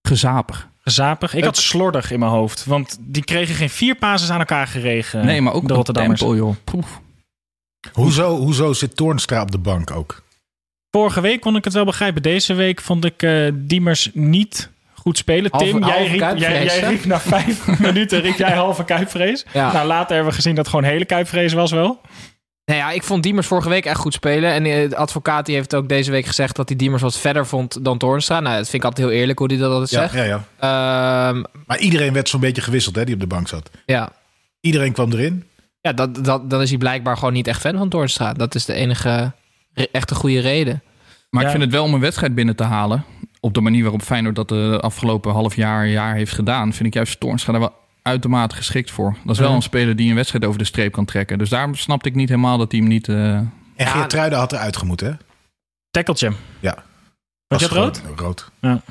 [0.07, 0.69] Gezapig.
[0.77, 1.33] Gezapig.
[1.33, 2.65] Ik had slordig in mijn hoofd.
[2.65, 5.25] Want die kregen geen vier pases aan elkaar geregen.
[5.25, 6.19] nee, maar ook de de Rotterdammers.
[6.19, 6.55] tempo, joh.
[6.63, 7.01] Poef.
[7.93, 10.23] Hoezo, hoezo zit Toornstra op de bank ook?
[10.91, 12.21] Vorige week kon ik het wel begrijpen.
[12.21, 15.51] Deze week vond ik eh, Diemers niet goed spelen.
[15.51, 18.83] Halve- Tim, jij halve riep, jij, kuipvrees, jij riep na vijf minuten riep jij halve
[18.83, 19.45] kuipvrees.
[19.53, 19.71] Ja.
[19.73, 22.01] Nou, later hebben we gezien dat het gewoon hele kuipvrees was wel.
[22.65, 24.51] Nou ja, ik vond Diemers vorige week echt goed spelen.
[24.51, 27.47] En eh, de advocaat die heeft ook deze week gezegd dat hij Diemers wat verder
[27.47, 28.39] vond dan Toornstra.
[28.39, 30.13] Nou, dat vind ik altijd heel eerlijk hoe hij dat altijd Ja, zegt.
[30.13, 30.43] ja, ja.
[31.29, 33.69] Ehm, Maar iedereen werd zo'n beetje gewisseld hè, die op de bank zat.
[33.85, 34.11] ja.
[34.61, 35.43] Iedereen kwam erin.
[35.89, 38.33] Ja, dat, dat, dan is hij blijkbaar gewoon niet echt fan van Toornstra.
[38.33, 39.31] Dat is de enige
[39.91, 40.83] echte goede reden.
[41.29, 41.47] Maar Ja.
[41.47, 43.03] ik vind het wel om een wedstrijd binnen te halen.
[43.39, 46.73] Op de manier waarop Feyenoord dat de afgelopen half jaar, jaar heeft gedaan.
[46.73, 49.15] Vind ik juist Toornstra daar wel uitermate geschikt voor.
[49.25, 49.55] Dat is wel Ja.
[49.55, 51.37] een speler die een wedstrijd over de streep kan trekken.
[51.37, 53.07] Dus daarom snapte ik niet helemaal dat hij hem niet...
[53.09, 55.13] eh, En Geertruiden had eruit gemoeten, hè?
[55.91, 56.31] Tackeltje.
[56.59, 56.73] Ja.
[57.47, 58.01] Was je Was het rood?
[58.19, 58.51] Rood.
[58.59, 58.81] Ja,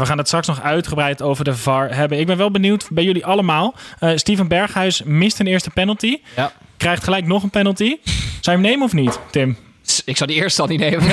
[0.00, 2.18] we gaan het straks nog uitgebreid over de VAR hebben.
[2.18, 3.74] Ik ben wel benieuwd bij jullie allemaal.
[3.98, 6.18] Eh, Steven Berghuis mist een eerste penalty.
[6.36, 6.52] Ja.
[6.76, 7.96] Krijgt gelijk nog een penalty.
[8.40, 9.56] Zou je hem nemen of niet, Tim?
[10.04, 11.02] Ik zou die eerste al niet nemen.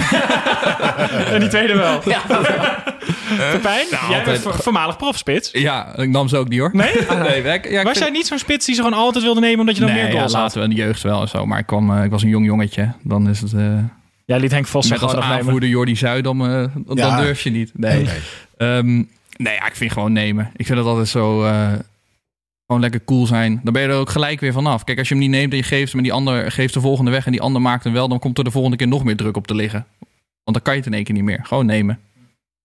[1.34, 2.02] En die tweede wel.
[2.06, 2.22] ja,
[3.52, 5.50] Pepijn, jij bent voormalig profspits.
[5.52, 6.70] Ja, ik nam ze ook niet hoor.
[6.74, 6.94] Nee?
[7.28, 9.40] nee ik, ja, ik Was vind- jij niet zo'n spits die ze gewoon altijd wilde
[9.40, 10.42] nemen omdat je dan nee, meer ja, goals had?
[10.42, 11.46] laten we in de jeugd wel en zo.
[11.46, 12.92] Maar ik, kwam, eh, ik was een jong jongetje.
[13.04, 13.54] Dan is het...
[13.54, 13.78] eh,
[14.26, 17.22] Jij liet Henk Vos met zich als aanvoerder Jordi Zuidam, eh, dan Ja.
[17.22, 17.72] durf je niet.
[17.74, 18.04] Nee.
[18.04, 18.14] Nee.
[18.60, 18.96] Ehm,
[19.38, 20.52] nee, ja, ik vind gewoon nemen.
[20.56, 21.44] Ik vind het altijd zo...
[21.46, 21.72] eh,
[22.66, 23.60] gewoon lekker cool zijn.
[23.64, 24.84] Dan ben je er ook gelijk weer vanaf.
[24.84, 25.98] Kijk, als je hem niet neemt en je geeft hem...
[25.98, 27.26] en die ander geeft de volgende weg...
[27.26, 28.08] en die ander maakt hem wel...
[28.08, 29.86] dan komt er de volgende keer nog meer druk op te liggen.
[30.44, 31.40] Want dan kan je het in één keer niet meer.
[31.44, 32.00] Gewoon nemen.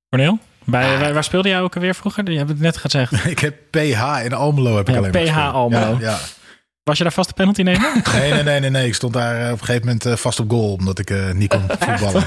[0.09, 0.39] Corneel?
[0.65, 2.31] Bij, waar, waar speelde jij ook alweer vroeger?
[2.31, 3.25] Je hebt het net gezegd.
[3.27, 5.55] Ik heb PH in Almelo heb ik Ja, alleen maar PH.
[5.55, 5.91] Almelo.
[5.91, 6.19] Ja, ja.
[6.83, 8.03] Was je daar vast de penalty nemen?
[8.13, 8.87] Nee, nee, nee, nee, nee.
[8.87, 10.73] Ik stond daar eh, op een gegeven moment eh, vast op goal.
[10.73, 12.25] Omdat ik niet kon voetballen.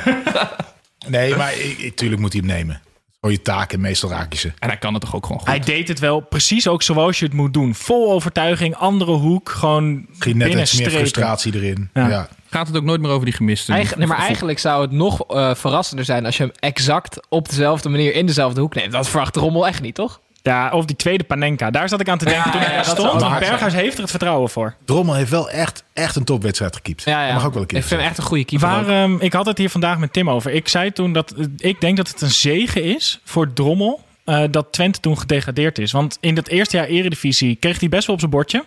[1.07, 2.81] Nee, maar ik, ik, tuurlijk moet hij hem nemen.
[3.27, 4.51] Gewoon je taak en meestal raak je ze.
[4.59, 5.47] En hij kan het toch ook gewoon goed.
[5.47, 7.75] Hij deed het wel precies ook zoals je het moet doen.
[7.75, 11.89] Vol overtuiging, andere hoek, gewoon Misschien net iets meer frustratie erin.
[11.93, 12.09] Ja.
[12.09, 12.29] Ja.
[12.49, 13.71] Gaat het ook nooit meer over die gemiste.
[13.71, 17.49] Eigen- nee, maar eigenlijk zou het nog eh, verrassender zijn als je hem exact op
[17.49, 18.91] dezelfde manier in dezelfde hoek neemt.
[18.91, 20.21] Dat verwacht de Rommel echt niet, toch?
[20.41, 21.71] Ja, of die tweede Panenka.
[21.71, 23.21] Daar zat ik aan te denken toen hij ja, daar stond.
[23.21, 24.75] Want Berghuis heeft er het vertrouwen voor.
[24.85, 27.03] Drommel heeft wel echt, echt een topwedstrijd gekiept.
[27.03, 28.67] Ja, mag ook wel een keer Ik vind hem echt een goede keeper.
[28.67, 28.87] Waar, ook.
[28.87, 30.51] ehm, ik had het hier vandaag met Tim over.
[30.51, 34.43] Ik zei toen dat eh, ik denk dat het een zegen is voor Drommel eh,
[34.51, 35.91] dat Twente toen gedegradeerd is.
[35.91, 38.65] Want in dat eerste jaar Eredivisie kreeg hij best wel op zijn bordje.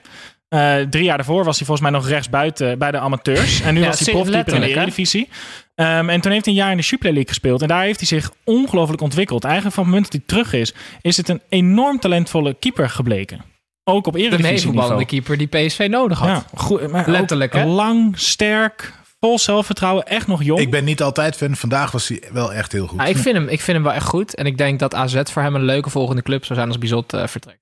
[0.51, 3.61] Eh, drie jaar daarvoor was hij volgens mij nog rechtsbuiten bij de amateurs.
[3.61, 4.69] En nu Ja, was hij profkeeper in de?
[4.69, 5.29] Eredivisie.
[5.75, 7.63] Ehm, en toen heeft hij een jaar in de Super League gespeeld.
[7.63, 9.45] En daar heeft hij zich ongelooflijk ontwikkeld.
[9.45, 13.41] Eigenlijk van het moment dat hij terug is, is het een enorm talentvolle keeper gebleken.
[13.85, 15.23] Ook op de Eredivisie meevoetballende niveau.
[15.23, 16.29] keeper die PSV nodig had.
[16.29, 17.65] Ja, goed, maar Letterlijk, hè?
[17.65, 20.61] lang, sterk, vol zelfvertrouwen, echt nog jong.
[20.61, 21.57] Ik ben niet altijd fan.
[21.57, 22.99] Vandaag was hij wel echt heel goed.
[22.99, 24.35] Nou, ik, vind hem, ik vind hem wel echt goed.
[24.35, 27.13] En ik denk dat AZ voor hem een leuke volgende club zou zijn als Bizot
[27.13, 27.61] eh, vertrekt.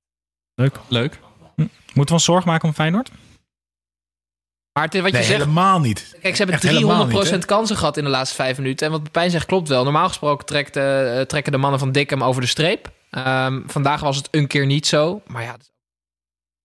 [0.54, 0.76] Leuk.
[0.88, 1.18] Leuk.
[1.98, 3.10] Moeten we ons zorgen maken om Feyenoord?
[4.72, 6.16] Maar het, is wat je Nee, zegt, helemaal niet.
[6.22, 7.38] Kijk, ze hebben helemaal 300% niet, hè?
[7.38, 8.86] kansen gehad in de laatste vijf minuten.
[8.86, 9.84] En wat Pepijn zegt klopt wel.
[9.84, 12.90] Normaal gesproken trekt, eh, trekken de mannen van Dick hem over de streep.
[13.10, 15.22] Ehm, vandaag was het een keer niet zo.
[15.26, 15.56] Maar ja,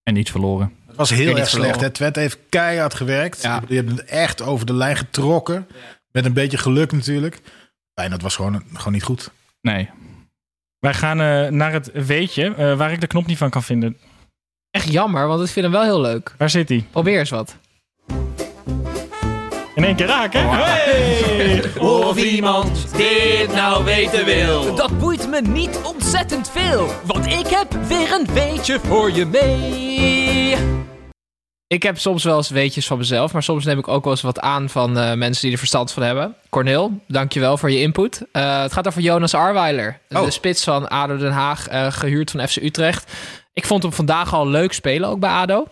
[0.02, 0.72] En niet verloren.
[0.86, 1.80] Het was heel niet erg slecht.
[1.80, 1.90] Hè?
[1.90, 3.42] Twente heeft keihard gewerkt.
[3.42, 3.60] Ja.
[3.60, 5.66] Die hebben het echt over de lijn getrokken.
[6.10, 7.40] Met een beetje geluk natuurlijk.
[7.94, 9.30] Feyenoord was gewoon, gewoon niet goed.
[9.60, 9.90] Nee.
[10.78, 13.98] Wij gaan eh, naar het weetje eh, waar ik de knop niet van kan vinden.
[14.74, 16.34] Echt jammer, want ik vind hem wel heel leuk.
[16.38, 16.84] Waar zit hij?
[16.90, 17.56] Probeer eens wat.
[19.74, 20.48] In één keer raken.
[20.48, 21.62] Hey!
[21.78, 24.74] Of iemand dit nou weten wil.
[24.74, 30.56] Dat boeit me niet ontzettend veel, want ik heb weer een weetje voor je mee.
[31.66, 34.22] Ik heb soms wel eens weetjes van mezelf, maar soms neem ik ook wel eens
[34.22, 36.34] wat aan van eh, mensen die er verstand van hebben.
[36.50, 38.22] Corneel, dankjewel voor je input.
[38.32, 42.48] Eh, het gaat over Jonas Arweiler, de spits van ADO Den Haag, eh, gehuurd van
[42.48, 43.12] FC Utrecht.
[43.54, 45.66] Ik vond hem vandaag al leuk spelen, ook bij ADO.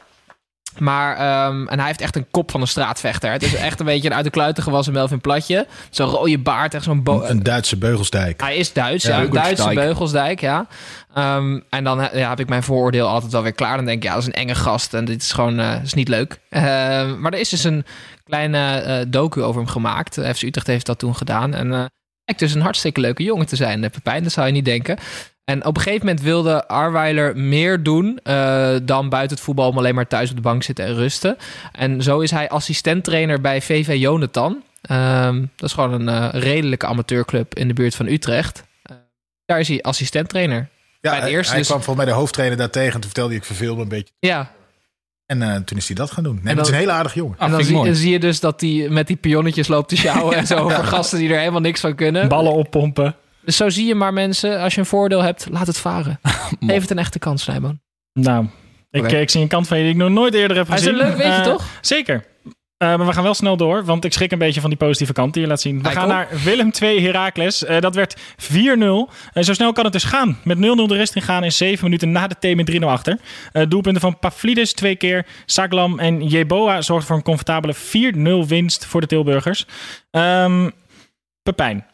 [0.78, 3.30] Maar, ehm, en hij heeft echt een kop van een straatvechter.
[3.32, 5.66] Het is echt een beetje een uit de kluiten gewassen Melvin Platje.
[5.90, 7.02] Zo'n rode baard, echt zo'n...
[7.02, 8.40] bo- Een Duitse beugelsdijk.
[8.40, 9.22] Hij is Duits, Ja, ja.
[9.24, 9.30] Een.
[9.30, 10.66] Duitse Beugelsdijk, ja.
[11.14, 13.76] Ehm, en dan eh, ja, heb ik mijn vooroordeel altijd wel weer klaar.
[13.76, 15.94] Dan denk ik, ja, dat is een enge gast en dit is gewoon eh, is
[15.94, 16.38] niet leuk.
[16.48, 17.84] Ehm, maar er is dus een
[18.24, 20.14] kleine eh, docu over hem gemaakt.
[20.34, 21.54] FC Utrecht heeft dat toen gedaan.
[21.54, 21.84] En eh
[22.36, 24.22] dus een hartstikke leuke jongen te zijn, de Pepijn.
[24.22, 24.98] Dat zou je niet denken.
[25.44, 29.68] En op een gegeven moment wilde Arweiler meer doen eh, dan buiten het voetbal...
[29.68, 31.36] om alleen maar thuis op de bank zitten en rusten.
[31.72, 34.62] En zo is hij assistenttrainer bij VV Jonathan.
[34.82, 38.64] Ehm, dat is gewoon een eh, redelijke amateurclub in de buurt van Utrecht.
[38.82, 38.96] Eh,
[39.44, 40.68] daar is hij assistenttrainer.
[41.00, 42.92] Ja, bij hij, eerste hij dus- kwam volgens mij de hoofdtrainer daar tegen.
[42.92, 44.12] Toen vertelde hij, ik verveelde me een beetje.
[44.18, 44.52] Ja.
[45.26, 46.34] En eh, toen is hij dat gaan doen.
[46.34, 47.38] Nee, En het is een hele aardige jongen.
[47.38, 50.46] en dan zie, zie je dus dat hij met die pionnetjes loopt te sjouwen en
[50.46, 52.28] zo voor gasten die er helemaal niks van kunnen.
[52.28, 53.16] Ballen oppompen.
[53.44, 56.20] Dus zo zie je maar mensen, als je een voordeel hebt, laat het varen.
[56.60, 57.80] Geef het een echte kans, Snijboon.
[58.12, 58.46] Nou,
[58.90, 59.16] ik, Oké.
[59.16, 61.00] ik zie een kant van je die ik nog nooit eerder heb Hij is gezien.
[61.00, 61.64] een leuk weetje, Eh, toch?
[61.80, 62.24] Zeker.
[62.76, 65.12] Eh, maar we gaan wel snel door, want ik schrik een beetje van die positieve
[65.12, 65.76] kant die je laat zien.
[65.76, 66.10] We Kijk gaan op.
[66.10, 67.64] naar Willem 2 Heracles.
[67.64, 69.10] Eh, dat werd 4-0.
[69.32, 70.38] En zo snel kan het dus gaan.
[70.44, 73.18] Met 0-0 de rest in gaan in 7 minuten na de T met 3-0 achter.
[73.52, 75.26] Eh, doelpunten van Pavlidis twee keer.
[75.46, 79.66] Saglam en Jeboa zorgden voor een comfortabele 4-0 winst voor de Tilburgers.
[80.10, 80.68] Ehm
[81.42, 81.86] Pepijn.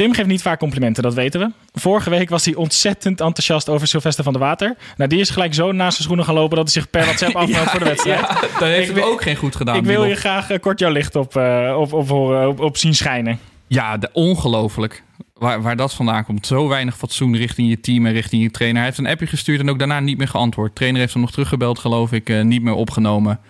[0.00, 1.50] Tim geeft niet vaak complimenten, dat weten we.
[1.80, 4.76] Vorige week was hij ontzettend enthousiast over Sylvester van der Water.
[4.96, 7.36] Nou, die is gelijk zo naast zijn schoenen gaan lopen dat hij zich per WhatsApp
[7.42, 8.20] afmeldt voor de wedstrijd.
[8.20, 9.76] Ja, dat heeft hem ook geen goed gedaan.
[9.76, 12.76] Ik wil je graag eh, kort jouw licht op, eh, op, op, horen, op, op
[12.76, 13.38] zien schijnen.
[13.66, 15.02] Ja, ongelooflijk.
[15.34, 16.46] Waar, waar dat vandaan komt.
[16.46, 18.78] Zo weinig fatsoen richting je team en richting je trainer.
[18.78, 20.68] Hij heeft een appje gestuurd en ook daarna niet meer geantwoord.
[20.68, 22.28] De trainer heeft hem nog teruggebeld, geloof ik.
[22.28, 23.40] eh, niet meer opgenomen.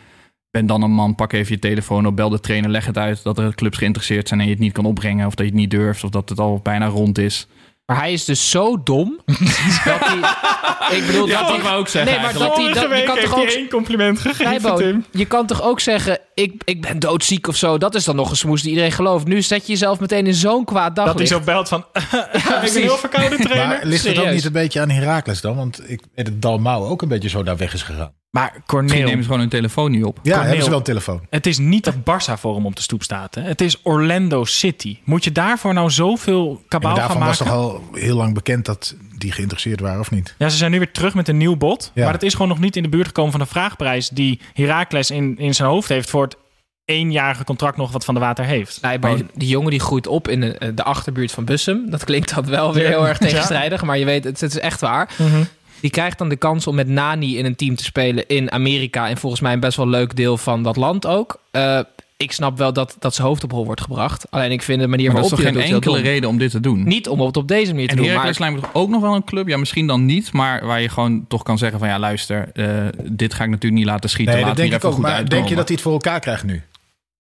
[0.51, 3.23] Ben dan een man, pak even je telefoon op, bel de trainer, leg het uit
[3.23, 5.27] dat er clubs geïnteresseerd zijn en je het niet kan opbrengen.
[5.27, 7.47] Of dat je het niet durft, of dat het al bijna rond is.
[7.87, 9.21] Maar hij is dus zo dom
[9.85, 10.99] dat hij.
[10.99, 11.65] Ik bedoel, Ja, dat dat hij.
[11.65, 12.73] wou ik zeggen Nee, maar dat hij.
[12.73, 13.47] Dat, je kan toch ook.
[13.47, 15.05] één compliment gegeven, Tim.
[15.11, 17.79] je kan toch ook zeggen: ik, ik ben doodziek of zo.
[17.79, 19.27] Dat is dan nog een smoes die iedereen gelooft.
[19.27, 21.85] Nu zet je jezelf meteen in zo'n kwaad Dat hij zo belt van,
[22.33, 23.67] ik ben heel verkouden trainer.
[23.69, 24.35] Maar ligt het ook Serieus.
[24.35, 25.57] niet een beetje aan Herakles dan?
[25.57, 28.13] Want ik weet dat Dalmau ook een beetje zo daar weg is gegaan.
[28.31, 30.17] Maar Corneel, nemen ze gewoon hun telefoon niet op.
[30.17, 30.43] Ja, Corneel.
[30.43, 31.21] hebben ze wel een telefoon.
[31.31, 33.35] het is niet dat Barça voor hem op de stoep staat.
[33.35, 33.43] Hè?
[33.43, 34.99] Het is Orlando City.
[35.05, 37.55] Moet je daarvoor nou zoveel En kabaal gaan daarvan was maken?
[37.55, 40.35] toch al heel lang bekend dat die geïnteresseerd waren, of niet?
[40.39, 41.91] Ja, ze zijn nu weer terug met een nieuw bod.
[41.95, 42.05] Ja.
[42.05, 45.11] Maar het is gewoon nog niet in de buurt gekomen van de vraagprijs die Heracles
[45.11, 46.37] in, in zijn hoofd heeft voor het
[46.85, 48.73] eenjarige contract nog wat Van de Water heeft.
[48.73, 51.91] Snijboon, die jongen die groeit op in de, de achterbuurt van Bussum.
[51.91, 53.83] Dat klinkt dat wel weer heel erg tegenstrijdig.
[53.83, 55.15] Maar je weet, het, het is echt waar.
[55.19, 55.43] Mhm.
[55.81, 59.09] Die krijgt dan de kans om met Nani in een team te spelen in Amerika.
[59.09, 61.41] En volgens mij een best wel leuk deel van dat land ook.
[61.51, 61.81] Eh,
[62.23, 64.27] ik snap wel dat, dat zijn hoofd op hol wordt gebracht.
[64.31, 66.13] Alleen ik vind de manier Maar dat is waarop toch geen dat doet heel enkele
[66.15, 66.85] reden om dit te doen?
[66.85, 68.07] Niet om het op deze manier te En doen.
[68.11, 69.49] Heracles Maar lijkt me toch ook nog wel een club?
[69.49, 71.89] Ja, misschien dan niet, maar waar je gewoon toch kan zeggen van...
[71.89, 72.67] ja, luister, eh,
[73.11, 74.35] dit ga ik natuurlijk niet laten schieten.
[74.35, 74.93] Nee, Laat dat denk ik ook.
[74.93, 75.37] goed Maar uitkomen.
[75.37, 76.63] denk je dat hij het voor elkaar krijgt nu?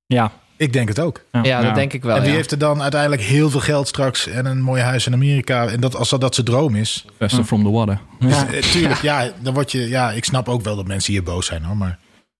[0.06, 0.32] Ja.
[0.56, 1.24] Ik denk het ook.
[1.32, 1.62] ja, Ja.
[1.62, 2.14] dat denk ik wel.
[2.16, 2.36] en wie ja.
[2.36, 5.66] heeft er dan uiteindelijk heel veel geld straks en een mooi huis in Amerika?
[5.66, 7.04] En dat, als dat, dat zijn droom is.
[7.18, 7.98] Beste from the water.
[8.20, 8.26] Ja.
[8.26, 9.88] Dus, eh, tuurlijk, ja, dan word je.
[9.88, 11.76] Ja, ik snap ook wel dat mensen hier boos zijn hoor.
[11.76, 11.98] Maar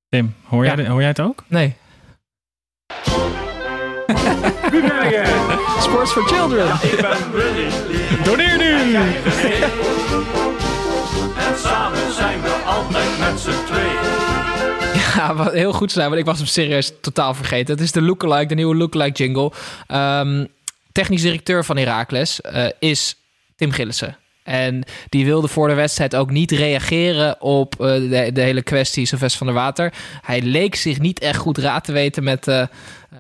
[0.09, 0.89] Tim, hoor jij, Ja.
[0.91, 1.45] hoor jij het ook?
[1.49, 1.75] Nee.
[5.81, 6.67] Sports for children.
[6.83, 7.69] Ik ben Willy
[8.25, 8.95] Doneer nu!
[11.37, 14.29] en samen zijn we altijd met z'n tweeën.
[15.17, 17.75] Ja, wat heel goed zijn, want ik was hem serieus totaal vergeten.
[17.75, 19.53] Het is de lookalike, de nieuwe lookalike jingle.
[19.87, 20.47] Ehm,
[20.93, 23.17] technisch directeur van Heracles eh, is
[23.57, 24.17] Tim Gillissen.
[24.51, 29.39] En die wilde voor de wedstrijd ook niet reageren op eh, de, hele kwestie Sylvester
[29.39, 29.93] van der Water.
[30.23, 32.67] Hij leek zich niet echt goed raad te weten met, eh,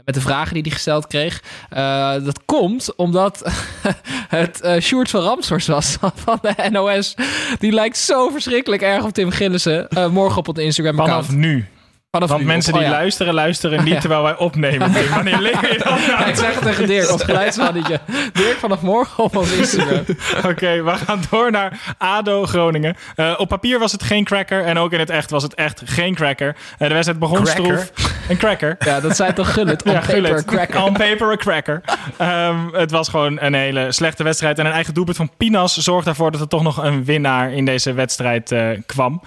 [0.04, 1.42] met de vragen die hij gesteld kreeg.
[1.68, 3.52] Eh, dat komt omdat
[4.28, 7.14] het eh Sjoerd van Ramshorst was van de NOS.
[7.58, 9.88] Die lijkt zo verschrikkelijk erg op Tim Gillissen.
[10.10, 11.26] Morgen op het Instagram account.
[11.26, 11.68] Vanaf nu.
[12.10, 12.92] Want mensen die oh ja.
[12.94, 14.00] luisteren, luisteren niet Ja.
[14.00, 14.92] terwijl wij opnemen.
[15.14, 16.28] Wanneer leer je dat nou?
[16.28, 18.00] Ik zeg het tegen Dirk als geluidsmannetje.
[18.32, 20.04] Dirk vanaf morgen op ons Instagram.
[20.50, 22.96] Oké, we gaan door naar ADO Groningen.
[23.14, 25.82] Eh, op papier was het geen cracker en ook in het echt was het echt
[25.84, 26.56] geen cracker.
[26.78, 27.78] Eh, de wedstrijd begon Cracker?
[27.78, 28.12] stroef.
[28.28, 28.76] Een cracker.
[28.78, 29.82] Ja, dat zei toch Gullit?
[29.82, 30.44] On Ja, paper Gullit.
[30.44, 30.82] cracker.
[30.84, 31.80] On paper a cracker.
[32.16, 34.58] Ehm, het was gewoon een hele slechte wedstrijd.
[34.58, 37.64] En een eigen doelpunt van Pinas zorgde ervoor dat er toch nog een winnaar in
[37.64, 39.22] deze wedstrijd eh, kwam.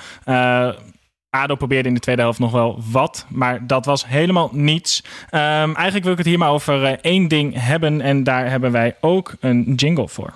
[1.34, 5.04] ADO probeerde in de tweede helft nog wel wat, maar dat was helemaal niets.
[5.30, 8.72] Ehm, eigenlijk wil ik het hier maar over eh, één ding hebben en daar hebben
[8.72, 10.34] wij ook een jingle voor.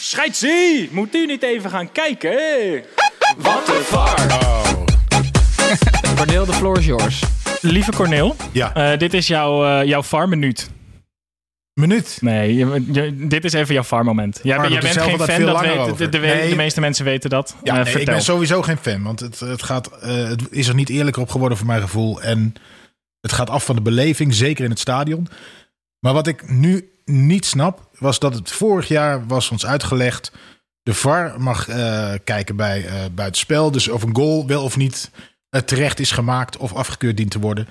[0.00, 2.36] Scheidsie, moet u niet even gaan kijken?
[3.38, 4.26] Wat een VAR!
[6.16, 7.22] Corneel, de floor is yours.
[7.60, 8.74] Lieve Corneel, Ja.
[8.74, 10.70] eh, dit is jouw, eh, jouw VAR-minuut.
[11.78, 12.18] Minuut.
[12.20, 14.40] Nee, je- je- dit is even jouw VAR-moment.
[14.42, 16.10] Jij, jij bent geen fan, dat de, over.
[16.10, 16.48] de, Nee.
[16.50, 17.56] de meeste mensen weten dat.
[17.62, 19.02] Ja, Eh, nee, ik ben sowieso geen fan.
[19.02, 22.22] Want het, het, gaat, eh, het is er niet eerlijker op geworden voor mijn gevoel.
[22.22, 22.54] En
[23.20, 25.28] het gaat af van de beleving, zeker in het stadion.
[26.00, 30.32] Maar wat ik nu niet snap, was dat het vorig jaar was ons uitgelegd.
[30.82, 33.70] De VAR mag eh, kijken bij buitenspel.
[33.70, 35.10] Dus of een goal wel of niet
[35.64, 37.68] terecht is gemaakt of afgekeurd dient te worden.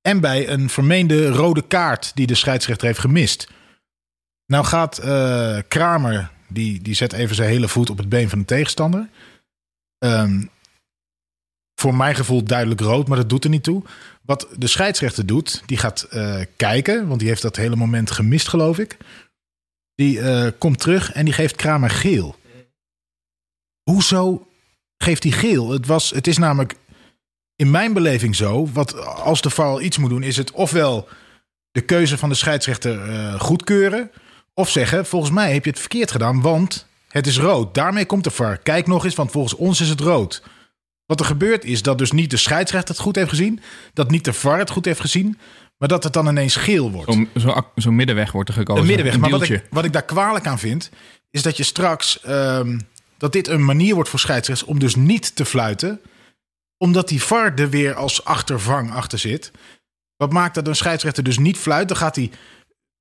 [0.00, 3.48] En bij een vermeende rode kaart die de scheidsrechter heeft gemist.
[4.46, 8.38] Nou gaat eh, Kramer, die, die zet even zijn hele voet op het been van
[8.38, 9.08] de tegenstander.
[9.98, 10.42] Ehm,
[11.80, 13.82] voor mijn gevoel duidelijk rood, maar dat doet er niet toe.
[14.22, 18.48] Wat de scheidsrechter doet, die gaat eh, kijken, want die heeft dat hele moment gemist,
[18.48, 18.96] geloof ik.
[19.94, 22.36] Die eh, komt terug en die geeft Kramer geel.
[23.90, 24.48] Hoezo
[24.96, 25.70] geeft hij geel?
[25.70, 26.74] Het, was, het is namelijk
[27.58, 31.08] in mijn beleving zo, wat als de VAR iets moet doen, is het ofwel
[31.70, 34.10] de keuze van de scheidsrechter eh, goedkeuren,
[34.54, 37.74] of zeggen, volgens mij heb je het verkeerd gedaan, want het is rood.
[37.74, 38.58] Daarmee komt de VAR.
[38.58, 40.42] Kijk nog eens, want volgens ons is het rood.
[41.06, 43.60] Wat er gebeurt is dat dus niet de scheidsrechter het goed heeft gezien,
[43.92, 45.38] dat niet de VAR het goed heeft gezien,
[45.78, 47.12] maar dat het dan ineens geel wordt.
[47.12, 48.82] Zo'n zo, zo'n middenweg wordt er gekozen.
[48.82, 49.14] Een middenweg.
[49.14, 50.90] Een maar wat ik, wat ik daar kwalijk aan vind,
[51.30, 52.78] is dat je straks ehm,
[53.16, 56.00] dat dit een manier wordt voor scheidsrechters om dus niet te fluiten,
[56.78, 59.50] omdat die VAR er weer als achtervang achter zit.
[60.16, 61.88] Wat maakt dat een scheidsrechter dus niet fluit?
[61.88, 62.30] Dan gaat hij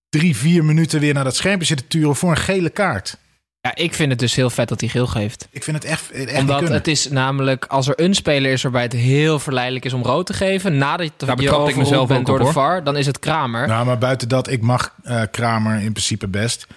[0.10, 3.18] drie, vier minuten weer naar dat schermpje zitten turen voor een gele kaart.
[3.62, 5.48] Ja, ik vind het dus heel vet dat hij geel geeft.
[5.52, 8.82] Ik vind het echt, echt Omdat het is namelijk, als er een speler is waarbij
[8.82, 12.40] het heel verleidelijk is om rood te geven, nadat je Daar ik mezelf bent door
[12.40, 12.52] op, de.
[12.52, 13.68] VAR, dan is het Kramer.
[13.68, 16.68] Nou, maar buiten dat, ik mag eh, Kramer in principe best.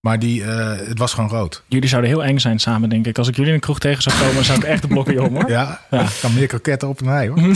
[0.00, 1.62] Maar die, eh, het was gewoon rood.
[1.68, 3.18] Jullie zouden heel eng zijn samen, denk ik.
[3.18, 5.34] Als ik jullie in een kroeg tegen zou komen, zou ik echt de blokken om,
[5.34, 5.50] hoor.
[5.50, 7.38] Ja, ik kan meer kroketten op dan hij hoor.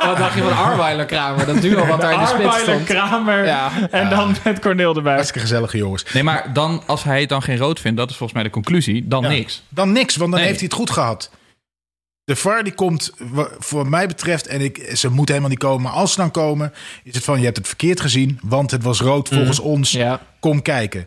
[0.00, 1.46] Eh, wat dacht je van Arweiler Kramer?
[1.46, 2.84] Dat duo wat daar in de spits Arweiler, stond.
[2.84, 3.70] Kramer Ja.
[3.90, 5.12] en dan met Corneel erbij.
[5.12, 6.04] Hartstikke gezellige jongens.
[6.12, 8.54] Nee, maar dan, als hij het dan geen rood vindt, dat is volgens mij de
[8.54, 9.28] conclusie, dan Ja.
[9.28, 9.62] niks.
[9.68, 10.48] Dan niks, want dan Nee.
[10.48, 11.30] heeft hij het goed gehad.
[12.24, 13.12] De VAR die komt,
[13.58, 16.72] voor mij betreft, en ik, ze moet helemaal niet komen, maar als ze dan komen,
[17.04, 19.90] is het van je hebt het verkeerd gezien, want het was rood volgens ons.
[19.90, 20.20] Ja.
[20.40, 21.06] Kom kijken.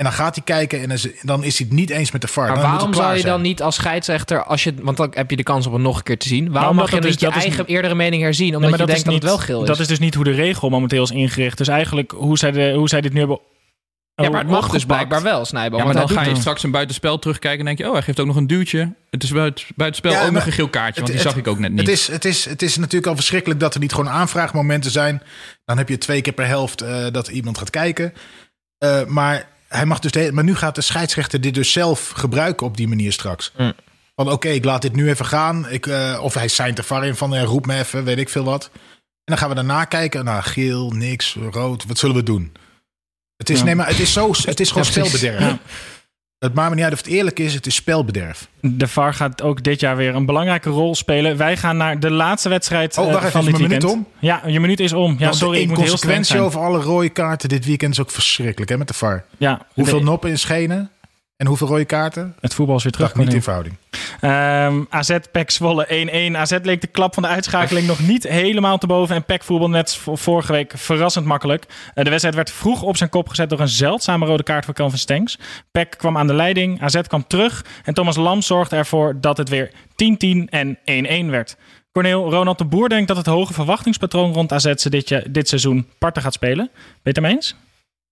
[0.00, 0.88] En dan gaat hij kijken en
[1.22, 2.44] dan is- hij het niet eens met de VAR.
[2.46, 3.32] Maar dan moet waarom zou je zijn.
[3.32, 5.96] dan niet als scheidsrechter, als je, want dan heb je de kans om het nog
[5.96, 6.52] een keer te zien.
[6.52, 8.46] Waarom mag je dat niet is- je is eigen niet- eerdere mening herzien?
[8.54, 9.66] Omdat Nee, maar je dat denkt dat het wel geel is.
[9.66, 11.58] Dat is dus niet hoe de regel momenteel is ingericht.
[11.58, 13.40] Dus eigenlijk hoe zij, de, hoe zij dit nu hebben
[14.14, 15.76] ja, maar het mag dus blijkbaar wel, Snijbo.
[15.76, 16.38] Ja, maar dan ga je het.
[16.38, 18.94] straks een buitenspel terugkijken en denk je, oh, hij geeft ook nog een duwtje.
[19.10, 21.58] Het is buiten, buitenspel Ja, ook nog een geel kaartje, want die zag ik ook
[21.58, 21.80] net niet.
[21.80, 25.22] Het is, het, is, het is natuurlijk al verschrikkelijk dat er niet gewoon aanvraagmomenten zijn.
[25.64, 28.12] Dan heb je twee keer per helft eh, dat iemand gaat kijken.
[28.78, 32.66] Eh, maar, hij mag dus de, maar nu gaat de scheidsrechter dit dus zelf gebruiken
[32.66, 33.52] op die manier straks.
[33.56, 33.72] Hm.
[34.16, 35.68] Van oké, ik laat dit nu even gaan.
[35.68, 38.28] Ik, eh, of hij seint er var in van eh, roep me even, weet ik
[38.28, 38.70] veel wat.
[38.74, 38.80] En
[39.24, 40.24] dan gaan we daarna kijken.
[40.24, 41.84] Nou, geel, niks, rood.
[41.86, 42.52] Wat zullen we doen?
[43.36, 43.64] Het is, Ja.
[43.64, 44.86] nee, maar het is, zo, het is gewoon
[45.20, 45.40] Ja.
[45.40, 45.58] Ja.
[46.40, 47.54] Het maakt me niet uit of het eerlijk is.
[47.54, 48.48] Het is spelbederf.
[48.60, 51.36] De VAR gaat ook dit jaar weer een belangrijke rol spelen.
[51.36, 54.06] Wij gaan naar de laatste wedstrijd Oh, eh, wacht even, van dit mijn minuut weekend.
[54.18, 55.16] Ja, je minuut is om.
[55.18, 56.42] Ja, sorry, de ik moet heel streng inconsequentie zijn.
[56.42, 59.24] over alle rode kaarten dit weekend is ook verschrikkelijk hè, met de VAR.
[59.38, 60.90] Ja, Hoeveel de- noppen in schenen
[61.40, 62.34] en hoeveel rode kaarten?
[62.40, 63.14] Het voetbal is weer terug.
[63.14, 63.76] Niet in verhouding.
[64.20, 66.36] Ehm, AZ, PEC Zwolle 1-1.
[66.36, 69.14] AZ leek de klap van de uitschakeling nog niet helemaal te boven.
[69.14, 71.66] En PEC voetbal net vorige week verrassend makkelijk.
[71.94, 74.74] Eh, de wedstrijd werd vroeg op zijn kop gezet door een zeldzame rode kaart voor
[74.74, 75.38] Calvin Stengs.
[75.70, 77.64] PEC kwam aan de leiding, AZ kwam terug.
[77.84, 81.56] En Thomas Lam zorgde ervoor dat het weer 10-10 en 1-1 werd.
[81.92, 85.88] Corneel, Ronald de Boer denkt dat het hoge verwachtingspatroon rond AZ ze dit, dit seizoen
[85.98, 86.70] parten gaat spelen.
[86.72, 87.56] Ben je het ermee eens?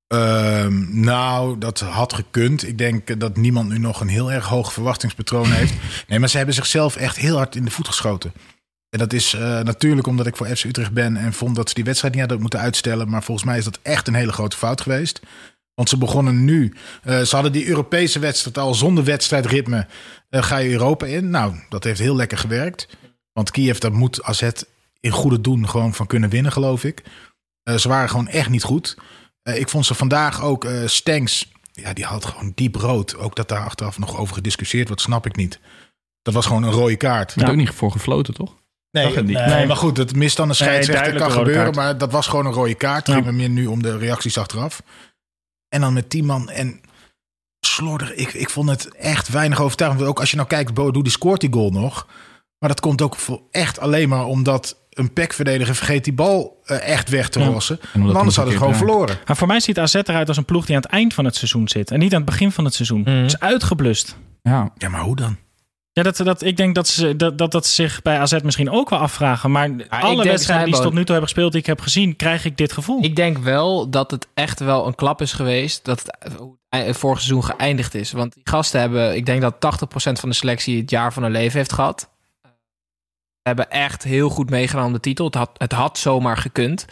[0.08, 2.66] Ehm, nou, dat had gekund.
[2.68, 5.74] Ik denk dat niemand nu nog een heel erg hoog verwachtingspatroon heeft.
[6.08, 8.32] Nee, maar ze hebben zichzelf echt heel hard in de voet geschoten.
[8.90, 11.74] En dat is eh, natuurlijk omdat ik voor FC Utrecht ben en vond dat ze
[11.74, 13.08] die wedstrijd niet hadden moeten uitstellen.
[13.08, 15.20] Maar volgens mij is dat echt een hele grote fout geweest.
[15.74, 16.72] Want ze begonnen nu.
[17.02, 19.86] eh, ze hadden die Europese wedstrijd al zonder wedstrijdritme.
[20.30, 21.30] eh, ga je Europa in.
[21.30, 22.88] Nou, dat heeft heel lekker gewerkt.
[23.32, 24.48] Want Kiev, daar moet AZ
[25.00, 27.02] in goede doen gewoon van kunnen winnen, geloof ik.
[27.76, 28.96] Ze waren gewoon echt niet goed.
[29.48, 31.52] Eh, ik vond ze vandaag ook eh Stenks.
[31.72, 33.16] Ja, die had gewoon diep rood.
[33.16, 35.60] Ook dat daar achteraf nog over gediscussieerd wordt, snap ik niet.
[36.22, 37.34] Dat was gewoon een rode kaart.
[37.34, 38.54] Er is ook niet voor gefloten, toch?
[38.90, 39.46] Nee, niet.
[39.46, 41.62] nee, maar goed, het mist dan een scheidsrechter, kan gebeuren.
[41.62, 41.74] kaart.
[41.76, 43.06] Maar dat was gewoon een rode kaart.
[43.06, 43.22] Het Ja.
[43.22, 44.82] ging me meer nu om de reacties achteraf.
[45.68, 46.80] En dan met 10 man en
[47.60, 48.14] slordig.
[48.14, 50.02] Ik, ik vond het echt weinig overtuigend.
[50.02, 52.06] Ook als je nou kijkt, Bodo die scoort die goal nog.
[52.58, 56.88] Maar dat komt ook voor echt alleen maar omdat een pekverdediger vergeet die bal eh,
[56.88, 57.46] echt weg te Ja.
[57.46, 57.80] rossen.
[57.94, 59.18] anders hadden ze gewoon verloren.
[59.26, 61.36] Maar voor mij ziet AZ eruit als een ploeg die aan het eind van het
[61.36, 61.90] seizoen zit.
[61.90, 63.00] En niet aan het begin van het seizoen.
[63.00, 63.10] Mhm.
[63.10, 64.16] Het is uitgeblust.
[64.42, 64.70] Ja.
[64.76, 65.36] Ja, maar hoe dan?
[65.92, 68.70] Ja, dat, dat, ik denk dat ze dat, dat, dat ze zich bij AZ misschien
[68.70, 69.50] ook wel afvragen.
[69.50, 72.44] Maar alle wedstrijden die ze tot nu toe hebben gespeeld, die ik heb gezien, krijg
[72.44, 73.04] ik dit gevoel.
[73.04, 76.16] Ik denk wel dat het echt wel een klap is geweest dat het
[76.68, 78.12] ei- vorig seizoen geëindigd is.
[78.12, 81.32] Want die gasten hebben, ik denk dat 80% van de selectie het jaar van hun
[81.32, 82.10] leven heeft gehad.
[83.48, 85.26] Ze hebben echt heel goed meegedaan om de titel.
[85.26, 86.84] Het had, het had zomaar gekund.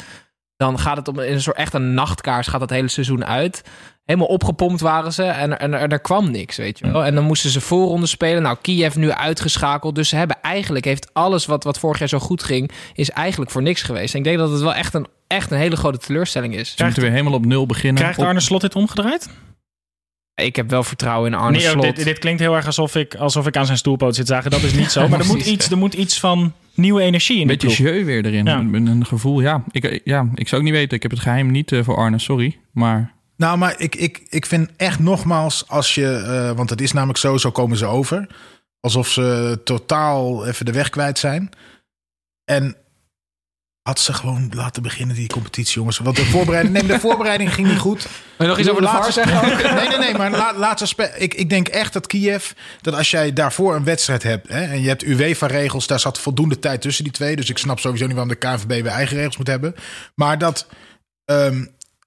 [0.56, 3.62] Dan gaat het om in een soort echt een nachtkaars gaat het hele seizoen uit.
[4.04, 7.04] Helemaal opgepompt waren ze en, en, en er kwam niks, weet je wel.
[7.04, 8.42] En dan moesten ze voorronde spelen.
[8.42, 9.94] Nou, Kiev nu uitgeschakeld.
[9.94, 13.50] Dus ze hebben eigenlijk, heeft alles wat, wat vorig jaar zo goed ging, is eigenlijk
[13.50, 14.12] voor niks geweest.
[14.12, 16.76] En ik denk dat het wel echt een, echt een hele grote teleurstelling is.
[16.76, 18.02] Ze moeten weer helemaal op nul beginnen.
[18.02, 19.28] Krijgt Arne Slot dit omgedraaid?
[20.42, 21.82] Ik heb wel vertrouwen in Arne Nee, Slot.
[21.96, 24.50] dit, dit klinkt heel erg alsof ik, alsof ik aan zijn stoelpoot zit zagen.
[24.50, 25.00] Dat is niet zo.
[25.08, 28.44] Maar er moet, iets, er moet iets van nieuwe energie in beetje jeu weer erin.
[28.44, 28.58] Ja.
[28.58, 30.28] Een, een gevoel, ja ik, ja.
[30.34, 30.96] ik zou ook niet weten.
[30.96, 32.58] Ik heb het geheim niet eh, voor Arne, sorry.
[32.72, 36.92] Maar Nou, maar ik, ik, ik vind echt nogmaals, als je, eh, want het is
[36.92, 38.28] namelijk zo, zo komen ze over.
[38.80, 41.50] Alsof ze totaal even de weg kwijt zijn.
[42.44, 42.76] En
[43.86, 45.98] had ze gewoon laten beginnen, die competitie, jongens.
[45.98, 48.06] Want de voorbereiding, nee, de voorbereiding ging niet goed.
[48.38, 49.62] Je nog iets over de VAR ze- zeggen ook?
[49.80, 52.94] Nee, nee, nee, maar la, laat ze spe- ik, ik denk echt dat Kiev, dat
[52.94, 54.48] als jij daarvoor een wedstrijd hebt...
[54.48, 57.36] Hè, en je hebt UEFA-regels, daar zat voldoende tijd tussen die twee.
[57.36, 59.74] Dus ik snap sowieso niet waarom de KNVB weer eigen regels moet hebben.
[60.14, 60.66] Maar dat
[61.24, 61.64] ehm,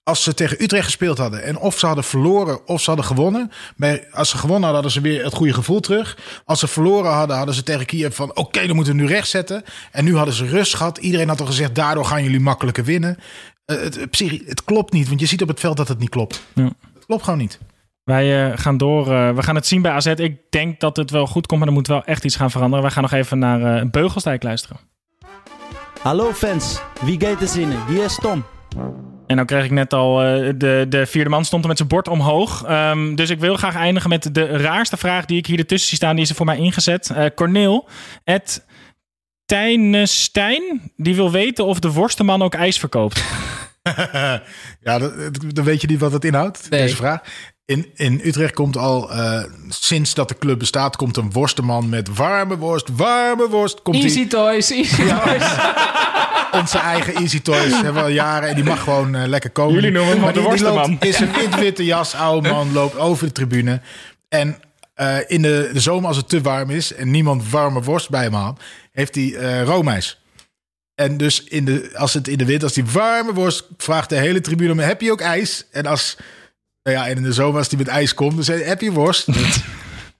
[0.09, 1.43] als ze tegen Utrecht gespeeld hadden...
[1.43, 3.51] en of ze hadden verloren of ze hadden gewonnen...
[3.75, 6.17] Bij, als ze gewonnen hadden, hadden ze weer het goede gevoel terug.
[6.45, 8.35] Als ze verloren hadden, hadden ze tegen Kiev van...
[8.35, 9.63] oké, dan moeten we nu recht zetten.
[9.91, 10.97] En nu hadden ze rust gehad.
[10.97, 13.17] Iedereen had al gezegd, daardoor gaan jullie makkelijker winnen.
[13.65, 15.99] Eh, het, het, psychi- het klopt niet, want je ziet op het veld dat het
[15.99, 16.41] niet klopt.
[16.55, 16.63] Ja.
[16.93, 17.59] Het klopt gewoon niet.
[18.03, 19.11] Wij eh, gaan door.
[19.13, 20.05] eh, we gaan het zien bij AZ.
[20.05, 22.83] Ik denk dat het wel goed komt, maar er moet wel echt iets gaan veranderen.
[22.83, 24.77] Wij gaan nog even naar eh Beugelsdijk luisteren.
[26.01, 27.85] Hallo fans, wie gaat er zinnen?
[27.87, 28.43] Hier is Tom.
[29.29, 31.89] En nou kreeg ik net al, eh, de, de vierde man stond er met zijn
[31.89, 32.63] bord omhoog.
[32.63, 35.97] Ehm, dus ik wil graag eindigen met de raarste vraag die ik hier ertussen zie
[35.97, 36.13] staan.
[36.15, 37.09] Die is er voor mij ingezet.
[37.09, 37.87] Eh Corneel,
[38.23, 38.65] het
[39.45, 43.23] Tijnestijn, die wil weten of de worstenman ook ijs verkoopt.
[44.81, 44.97] ja,
[45.53, 46.81] dan weet je niet wat het inhoudt, Nee.
[46.81, 47.21] deze vraag.
[47.69, 52.15] In, in Utrecht komt al, eh, sinds dat de club bestaat, komt een worstenman met
[52.15, 53.81] warme worst, warme worst.
[53.81, 55.43] Komt Easy die, Toys, Easy Toys.
[56.61, 59.73] onze eigen Easy Toys hebben we al jaren en die mag gewoon eh, lekker komen.
[59.73, 60.89] Jullie noemen hem maar de die, die worstenman.
[60.89, 63.81] loopt, is een wit-witte jas, oude man, loopt over de tribune.
[64.29, 64.57] En
[64.93, 68.23] eh, in de, de zomer, als het te warm is en niemand warme worst bij
[68.23, 68.61] hem haalt,
[68.91, 70.21] heeft hij eh roomijs.
[70.95, 74.15] En dus in de, als het in de winter, als die warme worst, vraagt de
[74.15, 75.65] hele tribune om, heb je ook ijs?
[75.71, 76.17] En als,
[76.93, 78.91] nou ja, en in de zomer als die met ijs komt, dan hij, heb je
[78.91, 79.27] worst?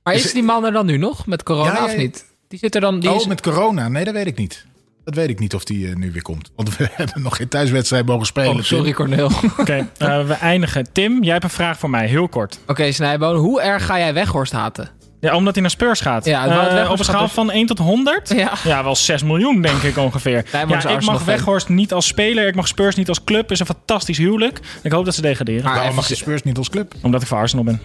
[0.03, 2.25] Maar is die man er dan nu nog met corona Ja, of niet?
[2.47, 2.99] Die zit er dan.
[2.99, 3.27] Die oh, is...
[3.27, 3.87] met corona?
[3.87, 4.65] Nee, dat weet ik niet.
[5.03, 6.51] Dat weet ik niet of die eh, nu weer komt.
[6.55, 8.55] Want we hebben nog geen thuiswedstrijd mogen spelen.
[8.55, 8.93] Oh, sorry Tim.
[8.93, 9.31] Corneel.
[9.57, 10.91] Oké, eh, we eindigen.
[10.91, 12.59] Tim, jij hebt een vraag voor mij, heel kort.
[12.67, 14.89] Oké, Snijboon, hoe erg ga jij Weghorst haten?
[15.21, 16.25] Ja, omdat hij naar Spurs gaat.
[16.25, 16.45] Ja,
[16.83, 18.33] Eh, op een schaal dus- van 1 tot 100?
[18.63, 18.83] Ja.
[18.83, 20.45] wel 6 miljoen, denk ik ongeveer.
[20.51, 21.23] Ja, ik mag.
[21.23, 23.51] Weghorst niet als speler, ik mag Spurs niet als club.
[23.51, 24.59] is een fantastisch huwelijk.
[24.83, 25.63] Ik hoop dat ze degraderen.
[25.63, 26.93] Maar Waarom mag je Spurs niet als club?
[27.01, 27.81] Omdat ik voor Arsenal ben.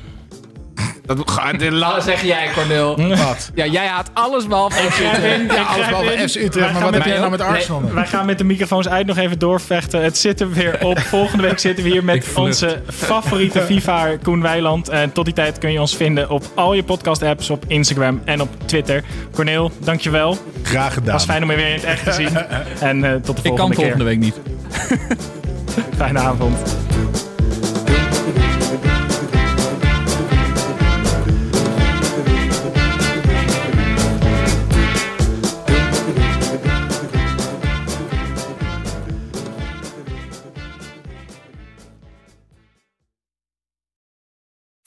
[1.07, 2.97] Dat zeg jij, Corneel.
[3.09, 3.51] Wat?
[3.55, 5.53] Ja, jij haat alles behalve FC Utrecht.
[5.55, 6.55] Ja, alles behalve FC Utrecht.
[6.55, 7.81] Maar gaan wat met- heb jij nou met Nee, Arsenal?
[7.81, 7.95] dan?
[7.95, 10.03] wij gaan met de microfoons uit nog even doorvechten.
[10.03, 10.99] Het zit er weer op.
[11.14, 14.89] Volgende week zitten we hier Ik met onze favoriete FIFA Koen Weiland.
[14.89, 18.41] En tot die tijd kun je ons vinden op al je podcast-apps, op Instagram en
[18.41, 19.03] op Twitter.
[19.33, 20.39] Corneel, dankjewel.
[20.62, 21.12] Graag gedaan.
[21.12, 22.29] Was fijn om je weer in het echt te zien.
[22.81, 23.85] En eh, tot de ik kan volgende keer.
[23.85, 24.35] volgende week niet.
[25.97, 26.77] Fijne avond.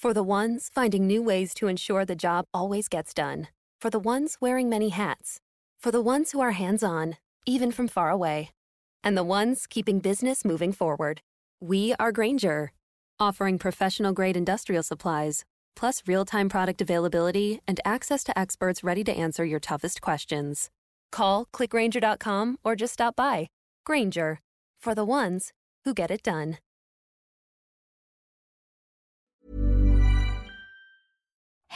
[0.07, 3.49] For the ones finding new ways to ensure the job always gets done.
[3.81, 5.41] For the ones wearing many hats.
[5.81, 8.51] For the ones who are hands on, even from far away.
[9.03, 11.19] And the ones keeping business moving forward.
[11.59, 12.71] We are Granger,
[13.19, 15.43] offering professional grade industrial supplies,
[15.75, 20.69] plus real time product availability and access to experts ready to answer your toughest questions.
[21.11, 23.47] Call clickgranger.com or just stop by.
[23.85, 24.39] Granger
[24.79, 25.51] for the ones
[25.83, 26.59] who get it done.